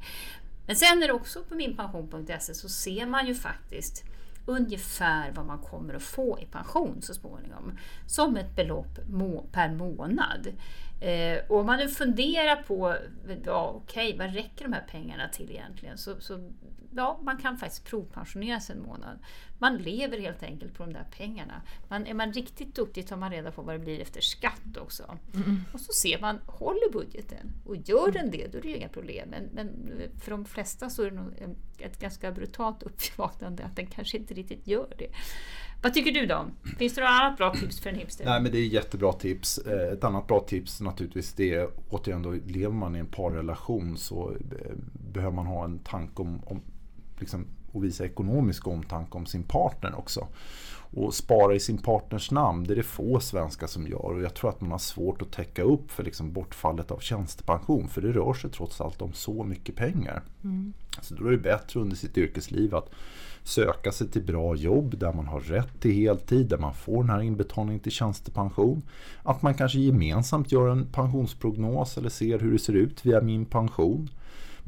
Men 0.68 0.76
sen 0.76 1.02
är 1.02 1.06
det 1.06 1.12
också 1.12 1.42
på 1.42 1.54
minpension.se 1.54 2.54
så 2.54 2.68
ser 2.68 3.06
man 3.06 3.26
ju 3.26 3.34
faktiskt 3.34 4.04
ungefär 4.46 5.32
vad 5.32 5.46
man 5.46 5.58
kommer 5.58 5.94
att 5.94 6.02
få 6.02 6.38
i 6.40 6.46
pension 6.46 7.02
så 7.02 7.14
småningom. 7.14 7.78
Som 8.06 8.36
ett 8.36 8.56
belopp 8.56 8.98
må 9.10 9.42
per 9.52 9.74
månad. 9.74 10.48
Eh, 11.00 11.38
och 11.48 11.58
om 11.58 11.66
man 11.66 11.78
nu 11.78 11.88
funderar 11.88 12.56
på, 12.56 12.96
ja, 13.44 13.72
okej, 13.76 14.14
okay, 14.14 14.26
vad 14.26 14.34
räcker 14.34 14.64
de 14.64 14.72
här 14.72 14.86
pengarna 14.90 15.28
till 15.28 15.50
egentligen? 15.50 15.98
Så, 15.98 16.20
så 16.20 16.50
ja, 16.90 17.20
man 17.22 17.36
kan 17.36 17.58
faktiskt 17.58 17.84
provpensionera 17.84 18.60
sig 18.60 18.76
en 18.76 18.82
månad. 18.82 19.18
Man 19.58 19.76
lever 19.76 20.18
helt 20.18 20.42
enkelt 20.42 20.74
på 20.74 20.84
de 20.84 20.92
där 20.92 21.06
pengarna. 21.16 21.62
Man, 21.88 22.06
är 22.06 22.14
man 22.14 22.32
riktigt 22.32 22.74
duktig 22.74 23.06
tar 23.06 23.16
man 23.16 23.30
reda 23.30 23.50
på 23.50 23.62
vad 23.62 23.74
det 23.74 23.78
blir 23.78 24.00
efter 24.00 24.20
skatt 24.20 24.76
också. 24.76 25.18
Mm. 25.34 25.60
Och 25.72 25.80
så 25.80 25.92
ser 25.92 26.20
man, 26.20 26.38
håller 26.46 26.92
budgeten? 26.92 27.52
Och 27.66 27.76
gör 27.76 28.12
den 28.12 28.30
det, 28.30 28.52
då 28.52 28.58
är 28.58 28.62
det 28.62 28.68
ju 28.68 28.76
inga 28.76 28.88
problem. 28.88 29.28
Men, 29.28 29.44
men 29.52 29.68
för 30.20 30.30
de 30.30 30.44
flesta 30.44 30.90
så 30.90 31.02
är 31.02 31.10
det 31.10 31.16
nog 31.16 31.32
ett 31.78 32.00
ganska 32.00 32.32
brutalt 32.32 32.82
uppvaknande 32.82 33.64
att 33.64 33.76
den 33.76 33.86
kanske 33.86 34.16
inte 34.16 34.34
riktigt 34.34 34.66
gör 34.66 34.94
det. 34.98 35.08
Vad 35.82 35.94
tycker 35.94 36.10
du 36.10 36.26
då? 36.26 36.46
Finns 36.78 36.94
det 36.94 37.00
några 37.00 37.12
annat 37.12 37.38
bra 37.38 37.54
tips 37.54 37.80
för 37.80 37.90
en 37.90 37.96
hipster? 37.96 38.24
Nej 38.24 38.40
men 38.40 38.52
det 38.52 38.58
är 38.58 38.66
jättebra 38.66 39.12
tips. 39.12 39.58
Eh, 39.58 39.92
ett 39.92 40.04
annat 40.04 40.26
bra 40.26 40.40
tips 40.40 40.80
naturligtvis 40.90 41.32
det 41.32 41.70
återigen 41.90 42.22
då 42.22 42.32
lever 42.46 42.74
man 42.74 42.96
i 42.96 42.98
en 42.98 43.06
parrelation 43.06 43.96
så 43.96 44.30
eh, 44.30 44.72
behöver 45.12 45.36
man 45.36 45.46
ha 45.46 45.64
en 45.64 45.78
tanke 45.78 46.22
om, 46.22 46.40
om 46.46 46.60
liksom, 47.18 47.46
och 47.72 47.84
visa 47.84 48.04
ekonomisk 48.04 48.66
omtanke 48.66 49.18
om 49.18 49.26
sin 49.26 49.42
partner 49.42 49.98
också. 49.98 50.26
Och 50.90 51.14
spara 51.14 51.54
i 51.54 51.60
sin 51.60 51.78
partners 51.78 52.30
namn, 52.30 52.64
det 52.64 52.74
är 52.74 52.76
det 52.76 52.82
få 52.82 53.20
svenskar 53.20 53.66
som 53.66 53.86
gör. 53.86 54.14
Och 54.14 54.22
jag 54.22 54.34
tror 54.34 54.50
att 54.50 54.60
man 54.60 54.70
har 54.70 54.78
svårt 54.78 55.22
att 55.22 55.32
täcka 55.32 55.62
upp 55.62 55.90
för 55.90 56.04
liksom 56.04 56.32
bortfallet 56.32 56.90
av 56.90 56.98
tjänstepension. 56.98 57.88
För 57.88 58.02
det 58.02 58.12
rör 58.12 58.34
sig 58.34 58.50
trots 58.50 58.80
allt 58.80 59.02
om 59.02 59.12
så 59.12 59.44
mycket 59.44 59.76
pengar. 59.76 60.22
Mm. 60.44 60.72
Så 61.02 61.14
då 61.14 61.26
är 61.26 61.30
det 61.30 61.38
bättre 61.38 61.80
under 61.80 61.96
sitt 61.96 62.18
yrkesliv 62.18 62.74
att 62.74 62.90
söka 63.42 63.92
sig 63.92 64.08
till 64.08 64.22
bra 64.22 64.56
jobb 64.56 64.98
där 64.98 65.12
man 65.12 65.26
har 65.26 65.40
rätt 65.40 65.80
till 65.80 65.92
heltid, 65.92 66.46
där 66.46 66.58
man 66.58 66.74
får 66.74 67.02
den 67.02 67.10
här 67.10 67.22
inbetalningen 67.22 67.80
till 67.80 67.92
tjänstepension. 67.92 68.82
Att 69.22 69.42
man 69.42 69.54
kanske 69.54 69.78
gemensamt 69.78 70.52
gör 70.52 70.68
en 70.68 70.86
pensionsprognos 70.86 71.98
eller 71.98 72.08
ser 72.08 72.38
hur 72.38 72.52
det 72.52 72.58
ser 72.58 72.72
ut 72.72 73.06
via 73.06 73.20
min 73.20 73.44
pension. 73.44 74.10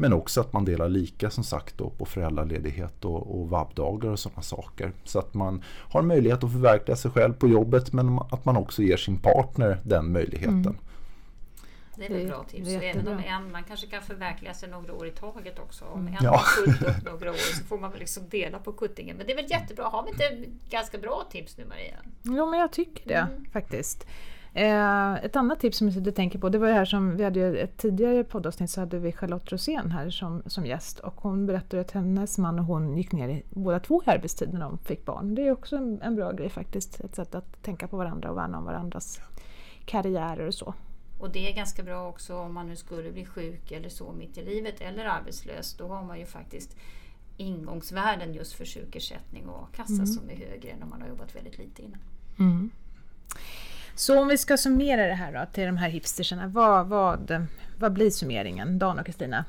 Men 0.00 0.12
också 0.12 0.40
att 0.40 0.52
man 0.52 0.64
delar 0.64 0.88
lika 0.88 1.30
som 1.30 1.44
sagt 1.44 1.78
då, 1.78 1.90
på 1.90 2.04
föräldraledighet 2.04 3.04
och, 3.04 3.40
och 3.40 3.48
vabbdagar 3.48 4.10
och 4.10 4.18
sådana 4.18 4.42
saker. 4.42 4.92
Så 5.04 5.18
att 5.18 5.34
man 5.34 5.62
har 5.64 6.02
möjlighet 6.02 6.44
att 6.44 6.52
förverkliga 6.52 6.96
sig 6.96 7.10
själv 7.10 7.34
på 7.34 7.48
jobbet 7.48 7.92
men 7.92 8.18
att 8.18 8.44
man 8.44 8.56
också 8.56 8.82
ger 8.82 8.96
sin 8.96 9.18
partner 9.18 9.78
den 9.82 10.12
möjligheten. 10.12 10.66
Mm. 10.66 10.76
Det 11.96 12.06
är 12.06 12.20
ett 12.20 12.28
bra 12.28 12.44
tips. 12.44 12.68
Även 12.68 13.08
om 13.08 13.18
en, 13.18 13.52
man 13.52 13.64
kanske 13.64 13.86
kan 13.86 14.02
förverkliga 14.02 14.54
sig 14.54 14.68
några 14.70 14.92
år 14.92 15.06
i 15.06 15.10
taget 15.10 15.58
också. 15.58 15.84
Om 15.84 16.06
en 16.06 16.16
ja. 16.20 16.30
har 16.30 16.38
fullt 16.38 16.82
upp 16.82 17.04
några 17.04 17.30
år 17.30 17.54
så 17.58 17.64
får 17.64 17.78
man 17.78 17.90
väl 17.90 18.00
liksom 18.00 18.28
dela 18.28 18.58
på 18.58 18.72
kuttingen. 18.72 19.16
Men 19.16 19.26
det 19.26 19.32
är 19.32 19.36
väl 19.36 19.50
jättebra. 19.50 19.84
Har 19.84 20.02
vi 20.02 20.10
inte 20.10 20.50
ganska 20.70 20.98
bra 20.98 21.26
tips 21.30 21.58
nu 21.58 21.64
Maria? 21.64 21.96
Jo 22.22 22.50
men 22.50 22.60
jag 22.60 22.72
tycker 22.72 23.08
det 23.08 23.14
mm. 23.14 23.44
faktiskt. 23.52 24.06
Eh, 24.54 25.14
ett 25.24 25.36
annat 25.36 25.60
tips 25.60 25.78
som 25.78 25.88
jag 25.88 26.14
tänker 26.14 26.38
på, 26.38 26.48
det 26.48 26.58
var 26.58 26.68
det 26.68 26.74
här 26.74 26.84
som 26.84 27.16
vi 27.16 27.24
hade 27.24 27.58
ett 27.58 27.76
tidigare 27.76 28.24
poddavsnitt 28.24 28.70
så 28.70 28.80
hade 28.80 28.98
vi 28.98 29.12
Charlotte 29.12 29.52
Rosén 29.52 29.90
här 29.90 30.10
som, 30.10 30.42
som 30.46 30.66
gäst 30.66 30.98
och 30.98 31.14
hon 31.20 31.46
berättade 31.46 31.80
att 31.80 31.90
hennes 31.90 32.38
man 32.38 32.58
och 32.58 32.64
hon 32.64 32.96
gick 32.96 33.12
ner 33.12 33.28
i 33.28 33.42
båda 33.50 33.80
två 33.80 34.02
i 34.06 34.10
arbetstid 34.10 34.52
när 34.52 34.60
de 34.60 34.78
fick 34.78 35.04
barn. 35.04 35.34
Det 35.34 35.46
är 35.46 35.52
också 35.52 35.76
en, 35.76 36.02
en 36.02 36.16
bra 36.16 36.32
grej 36.32 36.48
faktiskt, 36.48 37.00
ett 37.00 37.14
sätt 37.14 37.34
att 37.34 37.62
tänka 37.62 37.88
på 37.88 37.96
varandra 37.96 38.30
och 38.30 38.36
värna 38.36 38.58
om 38.58 38.64
varandras 38.64 39.20
karriärer 39.84 40.46
och 40.46 40.54
så. 40.54 40.74
Och 41.18 41.30
det 41.30 41.50
är 41.50 41.56
ganska 41.56 41.82
bra 41.82 42.08
också 42.08 42.36
om 42.36 42.54
man 42.54 42.66
nu 42.66 42.76
skulle 42.76 43.12
bli 43.12 43.24
sjuk 43.24 43.72
eller 43.72 43.88
så 43.88 44.12
mitt 44.12 44.38
i 44.38 44.44
livet 44.44 44.80
eller 44.80 45.04
arbetslös. 45.04 45.74
Då 45.74 45.88
har 45.88 46.02
man 46.02 46.18
ju 46.18 46.26
faktiskt 46.26 46.76
ingångsvärden 47.36 48.34
just 48.34 48.52
för 48.52 48.64
sjukersättning 48.64 49.48
och 49.48 49.62
a-kassa 49.62 49.92
mm. 49.92 50.06
som 50.06 50.30
är 50.30 50.36
högre 50.36 50.70
än 50.70 50.82
om 50.82 50.90
man 50.90 51.02
har 51.02 51.08
jobbat 51.08 51.36
väldigt 51.36 51.58
lite 51.58 51.82
innan. 51.82 52.00
Mm. 52.38 52.69
Så 54.00 54.20
om 54.20 54.28
vi 54.28 54.38
ska 54.38 54.56
summera 54.56 55.06
det 55.06 55.14
här 55.14 55.32
då 55.32 55.46
till 55.52 55.66
de 55.66 55.76
här 55.76 55.88
hipsterserna, 55.88 56.46
vad, 56.46 56.86
vad, 56.86 57.46
vad 57.78 57.92
blir 57.92 58.10
summeringen? 58.10 58.78
Dan 58.78 58.98
och 58.98 59.06
Kristina? 59.06 59.44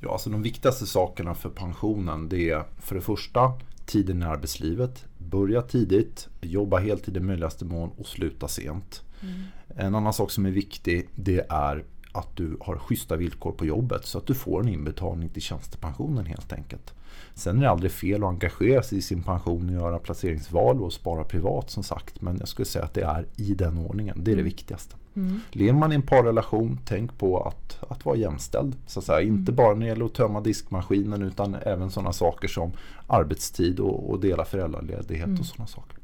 Ja, 0.00 0.12
alltså 0.12 0.30
de 0.30 0.42
viktigaste 0.42 0.86
sakerna 0.86 1.34
för 1.34 1.50
pensionen 1.50 2.28
det 2.28 2.50
är 2.50 2.64
för 2.78 2.94
det 2.94 3.00
första 3.00 3.52
tiden 3.86 4.22
i 4.22 4.24
arbetslivet. 4.24 5.04
Börja 5.18 5.62
tidigt, 5.62 6.28
jobba 6.40 6.78
heltid 6.78 7.16
i 7.16 7.20
möjligaste 7.20 7.64
mån 7.64 7.90
och 7.98 8.06
sluta 8.06 8.48
sent. 8.48 9.02
Mm. 9.22 9.42
En 9.76 9.94
annan 9.94 10.12
sak 10.12 10.30
som 10.30 10.46
är 10.46 10.50
viktig 10.50 11.08
det 11.14 11.46
är 11.48 11.84
att 12.14 12.36
du 12.36 12.56
har 12.60 12.76
schyssta 12.76 13.16
villkor 13.16 13.52
på 13.52 13.66
jobbet 13.66 14.06
så 14.06 14.18
att 14.18 14.26
du 14.26 14.34
får 14.34 14.60
en 14.60 14.68
inbetalning 14.68 15.28
till 15.28 15.42
tjänstepensionen 15.42 16.26
helt 16.26 16.52
enkelt. 16.52 16.94
Sen 17.34 17.58
är 17.58 17.62
det 17.62 17.70
aldrig 17.70 17.92
fel 17.92 18.24
att 18.24 18.28
engagera 18.28 18.82
sig 18.82 18.98
i 18.98 19.02
sin 19.02 19.22
pension 19.22 19.68
och 19.68 19.74
göra 19.74 19.98
placeringsval 19.98 20.82
och 20.82 20.92
spara 20.92 21.24
privat 21.24 21.70
som 21.70 21.82
sagt. 21.82 22.20
Men 22.20 22.36
jag 22.38 22.48
skulle 22.48 22.66
säga 22.66 22.84
att 22.84 22.94
det 22.94 23.02
är 23.02 23.26
i 23.36 23.54
den 23.54 23.78
ordningen. 23.78 24.16
Det 24.24 24.30
är 24.30 24.36
det 24.36 24.40
mm. 24.40 24.44
viktigaste. 24.44 24.96
Mm. 25.16 25.40
Lever 25.50 25.78
man 25.78 25.92
i 25.92 25.94
en 25.94 26.02
parrelation, 26.02 26.78
tänk 26.84 27.18
på 27.18 27.42
att, 27.42 27.90
att 27.90 28.04
vara 28.04 28.16
jämställd. 28.16 28.76
Så 28.86 28.98
att 28.98 29.04
säga. 29.04 29.20
Mm. 29.20 29.34
Inte 29.34 29.52
bara 29.52 29.74
när 29.74 29.80
det 29.80 29.86
gäller 29.86 30.04
att 30.04 30.14
tömma 30.14 30.40
diskmaskinen 30.40 31.22
utan 31.22 31.54
även 31.54 31.90
sådana 31.90 32.12
saker 32.12 32.48
som 32.48 32.72
arbetstid 33.06 33.80
och, 33.80 34.10
och 34.10 34.20
dela 34.20 34.44
föräldraledighet 34.44 35.26
mm. 35.26 35.40
och 35.40 35.46
sådana 35.46 35.66
saker. 35.66 35.98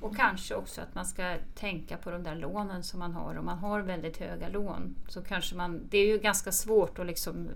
Och 0.00 0.16
kanske 0.16 0.54
också 0.54 0.80
att 0.80 0.94
man 0.94 1.06
ska 1.06 1.36
tänka 1.54 1.96
på 1.96 2.10
de 2.10 2.22
där 2.22 2.34
lånen 2.34 2.82
som 2.82 2.98
man 2.98 3.12
har. 3.12 3.38
Om 3.38 3.44
man 3.44 3.58
har 3.58 3.80
väldigt 3.80 4.16
höga 4.16 4.48
lån 4.48 4.94
så 5.08 5.22
kanske 5.22 5.56
man... 5.56 5.80
Det 5.90 5.98
är 5.98 6.06
ju 6.06 6.18
ganska 6.18 6.52
svårt 6.52 6.98
att 6.98 7.06
liksom 7.06 7.48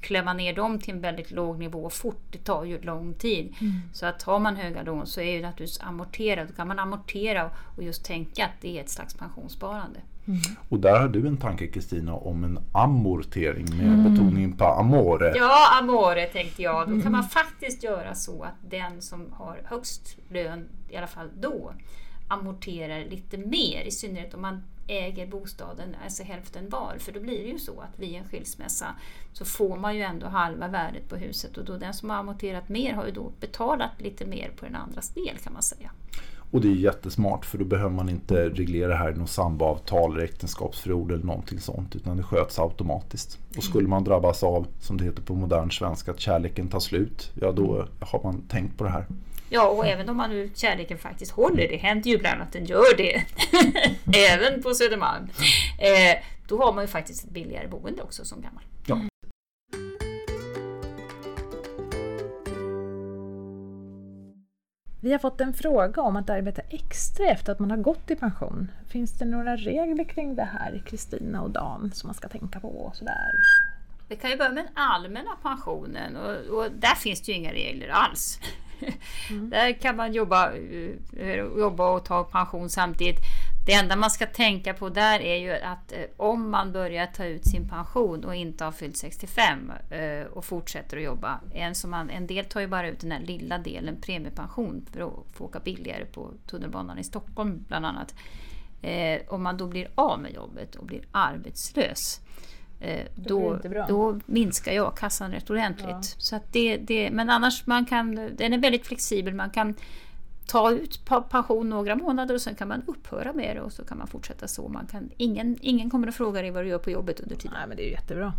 klämma 0.00 0.32
ner 0.32 0.52
dem 0.52 0.78
till 0.78 0.94
en 0.94 1.00
väldigt 1.00 1.30
låg 1.30 1.58
nivå 1.58 1.90
fort. 1.90 2.22
Det 2.30 2.38
tar 2.38 2.64
ju 2.64 2.80
lång 2.80 3.14
tid. 3.14 3.54
Mm. 3.60 3.72
Så 3.92 4.06
att 4.06 4.22
har 4.22 4.38
man 4.38 4.56
höga 4.56 4.82
lån 4.82 5.06
så 5.06 5.20
är 5.20 5.36
det 5.36 5.46
naturligtvis 5.46 5.80
amortera. 5.80 6.44
Då 6.44 6.52
kan 6.52 6.68
man 6.68 6.78
amortera 6.78 7.50
och 7.76 7.82
just 7.82 8.04
tänka 8.04 8.44
att 8.44 8.60
det 8.60 8.78
är 8.78 8.82
ett 8.82 8.90
slags 8.90 9.14
pensionssparande. 9.14 10.00
Mm. 10.28 10.40
Och 10.68 10.80
där 10.80 11.00
har 11.00 11.08
du 11.08 11.26
en 11.26 11.36
tanke 11.36 11.66
Kristina 11.66 12.14
om 12.14 12.44
en 12.44 12.58
amortering 12.72 13.76
med 13.76 13.86
mm. 13.86 14.14
betoning 14.14 14.56
på 14.56 14.64
amore. 14.64 15.32
Ja, 15.36 15.78
amore 15.80 16.26
tänkte 16.26 16.62
jag. 16.62 16.80
Då 16.80 16.92
kan 16.92 17.00
mm. 17.00 17.12
man 17.12 17.24
faktiskt 17.24 17.82
göra 17.82 18.14
så 18.14 18.42
att 18.42 18.70
den 18.70 19.02
som 19.02 19.32
har 19.32 19.60
högst 19.64 20.16
lön, 20.28 20.68
i 20.88 20.96
alla 20.96 21.06
fall 21.06 21.28
då, 21.40 21.72
amorterar 22.28 23.04
lite 23.04 23.38
mer. 23.38 23.82
I 23.82 23.90
synnerhet 23.90 24.34
om 24.34 24.42
man 24.42 24.62
äger 24.86 25.26
bostaden, 25.26 25.96
alltså 26.04 26.22
hälften 26.22 26.68
var. 26.68 26.96
För 26.98 27.12
då 27.12 27.20
blir 27.20 27.42
det 27.42 27.50
ju 27.50 27.58
så 27.58 27.80
att 27.80 27.98
vid 27.98 28.14
en 28.14 28.24
skilsmässa 28.24 28.94
så 29.32 29.44
får 29.44 29.76
man 29.76 29.96
ju 29.96 30.02
ändå 30.02 30.26
halva 30.26 30.68
värdet 30.68 31.08
på 31.08 31.16
huset 31.16 31.56
och 31.56 31.64
då 31.64 31.76
den 31.76 31.94
som 31.94 32.10
har 32.10 32.16
amorterat 32.16 32.68
mer 32.68 32.92
har 32.92 33.06
ju 33.06 33.12
då 33.12 33.32
betalat 33.40 34.00
lite 34.00 34.26
mer 34.26 34.50
på 34.56 34.64
den 34.64 34.76
andras 34.76 35.08
del 35.08 35.38
kan 35.38 35.52
man 35.52 35.62
säga. 35.62 35.90
Och 36.50 36.60
det 36.60 36.68
är 36.68 36.72
jättesmart 36.72 37.44
för 37.44 37.58
då 37.58 37.64
behöver 37.64 37.90
man 37.90 38.08
inte 38.08 38.48
reglera 38.48 38.88
det 38.88 38.96
här 38.96 39.12
i 39.12 39.14
något 39.14 39.30
samboavtal 39.30 40.14
eller 40.14 40.24
äktenskapsförord 40.24 41.12
eller 41.12 41.24
någonting 41.24 41.60
sånt 41.60 41.96
utan 41.96 42.16
det 42.16 42.22
sköts 42.22 42.58
automatiskt. 42.58 43.38
Och 43.56 43.64
skulle 43.64 43.88
man 43.88 44.04
drabbas 44.04 44.42
av, 44.42 44.66
som 44.80 44.96
det 44.96 45.04
heter 45.04 45.22
på 45.22 45.34
modern 45.34 45.70
svenska, 45.70 46.10
att 46.10 46.20
kärleken 46.20 46.68
tar 46.68 46.80
slut, 46.80 47.30
ja 47.40 47.52
då 47.52 47.86
har 48.00 48.22
man 48.22 48.42
tänkt 48.48 48.78
på 48.78 48.84
det 48.84 48.90
här. 48.90 49.06
Ja, 49.50 49.68
och 49.68 49.86
även 49.86 50.08
om 50.08 50.16
man 50.16 50.30
nu 50.30 50.50
kärleken 50.54 50.98
faktiskt 50.98 51.32
håller, 51.32 51.68
det 51.68 51.76
händer 51.76 52.10
ju 52.10 52.16
ibland 52.16 52.42
att 52.42 52.52
den 52.52 52.64
gör 52.64 52.96
det, 52.96 53.22
även 54.32 54.62
på 54.62 54.74
Södermalm, 54.74 55.28
eh, 55.78 56.22
då 56.48 56.62
har 56.62 56.72
man 56.72 56.84
ju 56.84 56.88
faktiskt 56.88 57.24
ett 57.24 57.30
billigare 57.30 57.68
boende 57.68 58.02
också 58.02 58.24
som 58.24 58.42
gammal. 58.42 58.62
Ja. 58.86 59.00
Vi 65.08 65.12
har 65.12 65.18
fått 65.18 65.40
en 65.40 65.52
fråga 65.52 66.02
om 66.02 66.16
att 66.16 66.30
arbeta 66.30 66.62
extra 66.68 67.26
efter 67.26 67.52
att 67.52 67.58
man 67.58 67.70
har 67.70 67.78
gått 67.78 68.10
i 68.10 68.16
pension. 68.16 68.70
Finns 68.88 69.18
det 69.18 69.24
några 69.24 69.56
regler 69.56 70.04
kring 70.04 70.36
det 70.36 70.48
här, 70.52 70.82
Kristina 70.86 71.42
och 71.42 71.50
Dan, 71.50 71.90
som 71.94 72.08
man 72.08 72.14
ska 72.14 72.28
tänka 72.28 72.60
på? 72.60 72.68
Och 72.68 72.96
sådär? 72.96 73.32
Vi 74.08 74.16
kan 74.16 74.30
ju 74.30 74.36
börja 74.36 74.50
med 74.50 74.64
den 74.64 74.72
allmänna 74.74 75.30
pensionen 75.42 76.16
och, 76.16 76.58
och 76.58 76.70
där 76.72 76.94
finns 76.94 77.20
det 77.20 77.32
ju 77.32 77.38
inga 77.38 77.52
regler 77.52 77.88
alls. 77.88 78.40
Mm. 79.30 79.50
Där 79.50 79.72
kan 79.72 79.96
man 79.96 80.12
jobba, 80.12 80.52
eh, 81.16 81.36
jobba 81.58 81.90
och 81.90 82.04
ta 82.04 82.24
pension 82.24 82.70
samtidigt. 82.70 83.18
Det 83.68 83.74
enda 83.74 83.96
man 83.96 84.10
ska 84.10 84.26
tänka 84.26 84.74
på 84.74 84.88
där 84.88 85.20
är 85.20 85.36
ju 85.36 85.52
att 85.52 85.92
eh, 85.92 85.98
om 86.16 86.50
man 86.50 86.72
börjar 86.72 87.06
ta 87.06 87.24
ut 87.24 87.44
sin 87.44 87.68
pension 87.68 88.24
och 88.24 88.34
inte 88.34 88.64
har 88.64 88.72
fyllt 88.72 88.96
65 88.96 89.72
eh, 89.90 90.26
och 90.26 90.44
fortsätter 90.44 90.96
att 90.96 91.02
jobba. 91.02 91.40
En, 91.54 91.74
som 91.74 91.90
man, 91.90 92.10
en 92.10 92.26
del 92.26 92.44
tar 92.44 92.60
ju 92.60 92.66
bara 92.66 92.88
ut 92.88 93.00
den 93.00 93.12
här 93.12 93.20
lilla 93.20 93.58
delen 93.58 94.00
premiepension 94.00 94.86
för 94.92 95.00
att 95.00 95.36
få 95.36 95.44
åka 95.44 95.60
billigare 95.60 96.04
på 96.04 96.30
tunnelbanan 96.46 96.98
i 96.98 97.04
Stockholm 97.04 97.64
bland 97.68 97.86
annat. 97.86 98.14
Eh, 98.82 99.20
om 99.28 99.42
man 99.42 99.56
då 99.56 99.66
blir 99.66 99.88
av 99.94 100.20
med 100.20 100.34
jobbet 100.34 100.74
och 100.74 100.86
blir 100.86 101.02
arbetslös 101.12 102.20
då, 103.14 103.60
då 103.88 104.20
minskar 104.26 104.72
ju 104.72 104.86
a-kassan 104.86 105.32
rätt 105.32 105.50
ordentligt. 105.50 105.88
Ja. 105.88 106.02
Så 106.02 106.36
att 106.36 106.52
det, 106.52 106.76
det, 106.76 107.10
men 107.10 107.30
annars, 107.30 107.66
man 107.66 107.86
kan, 107.86 108.14
den 108.14 108.52
är 108.52 108.58
väldigt 108.58 108.86
flexibel. 108.86 109.34
Man 109.34 109.50
kan 109.50 109.74
ta 110.48 110.70
ut 110.70 111.00
pension 111.30 111.70
några 111.70 111.96
månader 111.96 112.34
och 112.34 112.40
sen 112.40 112.54
kan 112.54 112.68
man 112.68 112.82
upphöra 112.86 113.32
med 113.32 113.56
det 113.56 113.62
och 113.62 113.72
så 113.72 113.84
kan 113.84 113.98
man 113.98 114.06
fortsätta 114.06 114.48
så. 114.48 114.68
Man 114.68 114.86
kan, 114.86 115.10
ingen, 115.16 115.56
ingen 115.60 115.90
kommer 115.90 116.08
att 116.08 116.14
fråga 116.14 116.42
dig 116.42 116.50
vad 116.50 116.64
du 116.64 116.68
gör 116.68 116.78
på 116.78 116.90
jobbet 116.90 117.20
under 117.20 117.36
tiden. 117.36 117.52
Nej, 117.58 117.68
men 117.68 117.76
det 117.76 117.88
är 117.88 117.90
jättebra. 117.90 118.32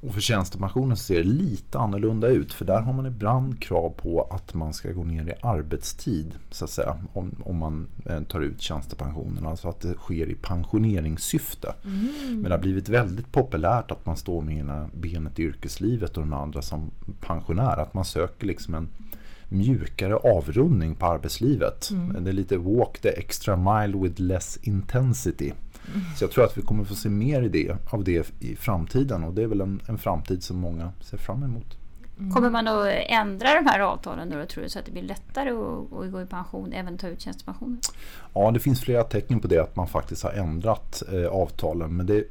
Och 0.00 0.14
för 0.14 0.20
tjänstepensionen 0.20 0.96
ser 0.96 1.16
det 1.16 1.28
lite 1.28 1.78
annorlunda 1.78 2.28
ut 2.28 2.52
för 2.52 2.64
där 2.64 2.80
har 2.80 2.92
man 2.92 3.06
ibland 3.06 3.62
krav 3.62 3.90
på 3.90 4.28
att 4.30 4.54
man 4.54 4.74
ska 4.74 4.92
gå 4.92 5.04
ner 5.04 5.28
i 5.28 5.32
arbetstid 5.42 6.34
så 6.50 6.64
att 6.64 6.70
säga 6.70 6.96
om, 7.12 7.34
om 7.44 7.56
man 7.56 7.88
eh, 8.06 8.22
tar 8.22 8.40
ut 8.40 8.60
tjänstepensionen. 8.60 9.46
Alltså 9.46 9.68
att 9.68 9.80
det 9.80 9.94
sker 9.94 10.30
i 10.30 10.34
pensioneringssyfte. 10.34 11.74
Mm. 11.84 12.12
Men 12.32 12.42
det 12.42 12.50
har 12.50 12.58
blivit 12.58 12.88
väldigt 12.88 13.32
populärt 13.32 13.90
att 13.90 14.06
man 14.06 14.16
står 14.16 14.42
med 14.42 14.58
ena 14.58 14.88
benet 14.94 15.38
i 15.38 15.42
yrkeslivet 15.42 16.16
och 16.16 16.22
den 16.22 16.32
andra 16.32 16.62
som 16.62 16.90
pensionär. 17.20 17.76
Att 17.76 17.94
man 17.94 18.04
söker 18.04 18.46
liksom 18.46 18.74
en 18.74 18.88
mjukare 19.50 20.16
avrundning 20.16 20.94
på 20.94 21.06
arbetslivet. 21.06 21.90
Mm. 21.90 22.24
Det 22.24 22.30
är 22.30 22.32
lite 22.32 22.58
walk 22.58 22.98
the 22.98 23.08
extra 23.08 23.56
mile 23.56 23.98
with 23.98 24.20
less 24.20 24.58
intensity. 24.62 25.52
Mm. 25.94 26.00
Så 26.16 26.24
jag 26.24 26.30
tror 26.30 26.44
att 26.44 26.58
vi 26.58 26.62
kommer 26.62 26.84
få 26.84 26.94
se 26.94 27.08
mer 27.08 27.42
i 27.42 27.48
det, 27.48 27.76
av 27.90 28.04
det 28.04 28.32
i 28.40 28.56
framtiden 28.56 29.24
och 29.24 29.34
det 29.34 29.42
är 29.42 29.46
väl 29.46 29.60
en, 29.60 29.82
en 29.86 29.98
framtid 29.98 30.42
som 30.42 30.56
många 30.56 30.92
ser 31.00 31.16
fram 31.16 31.42
emot. 31.42 31.76
Mm. 32.18 32.32
Kommer 32.32 32.50
man 32.50 32.68
att 32.68 32.86
ändra 33.08 33.54
de 33.54 33.66
här 33.66 33.80
avtalen 33.80 34.30
då 34.30 34.46
tror 34.46 34.62
du 34.62 34.70
så 34.70 34.78
att 34.78 34.84
det 34.84 34.92
blir 34.92 35.02
lättare 35.02 35.50
att, 35.50 35.92
att 35.92 36.12
gå 36.12 36.22
i 36.22 36.26
pension, 36.26 36.72
även 36.72 36.98
ta 36.98 37.08
ut 37.08 37.20
tjänstepensioner? 37.20 37.78
Ja, 38.34 38.50
det 38.50 38.60
finns 38.60 38.80
flera 38.80 39.04
tecken 39.04 39.40
på 39.40 39.48
det 39.48 39.58
att 39.58 39.76
man 39.76 39.88
faktiskt 39.88 40.22
har 40.22 40.30
ändrat 40.30 41.02
eh, 41.12 41.26
avtalen. 41.26 41.96
Men 41.96 42.06
det 42.06 42.24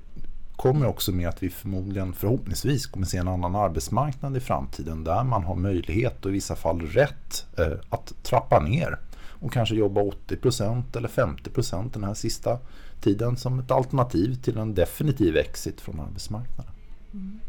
kommer 0.59 0.85
också 0.85 1.11
med 1.11 1.29
att 1.29 1.43
vi 1.43 1.49
förmodligen 1.49 2.13
förhoppningsvis 2.13 2.87
kommer 2.87 3.05
se 3.05 3.17
en 3.17 3.27
annan 3.27 3.55
arbetsmarknad 3.55 4.37
i 4.37 4.39
framtiden 4.39 5.03
där 5.03 5.23
man 5.23 5.43
har 5.43 5.55
möjlighet 5.55 6.25
och 6.25 6.31
i 6.31 6.33
vissa 6.33 6.55
fall 6.55 6.81
rätt 6.81 7.45
eh, 7.57 7.79
att 7.89 8.13
trappa 8.23 8.59
ner 8.59 8.99
och 9.19 9.53
kanske 9.53 9.75
jobba 9.75 10.01
80% 10.01 10.97
eller 10.97 11.07
50% 11.07 11.93
den 11.93 12.03
här 12.03 12.13
sista 12.13 12.59
tiden 13.01 13.37
som 13.37 13.59
ett 13.59 13.71
alternativ 13.71 14.35
till 14.35 14.57
en 14.57 14.73
definitiv 14.73 15.37
exit 15.37 15.81
från 15.81 15.99
arbetsmarknaden. 15.99 16.73
Mm. 17.13 17.39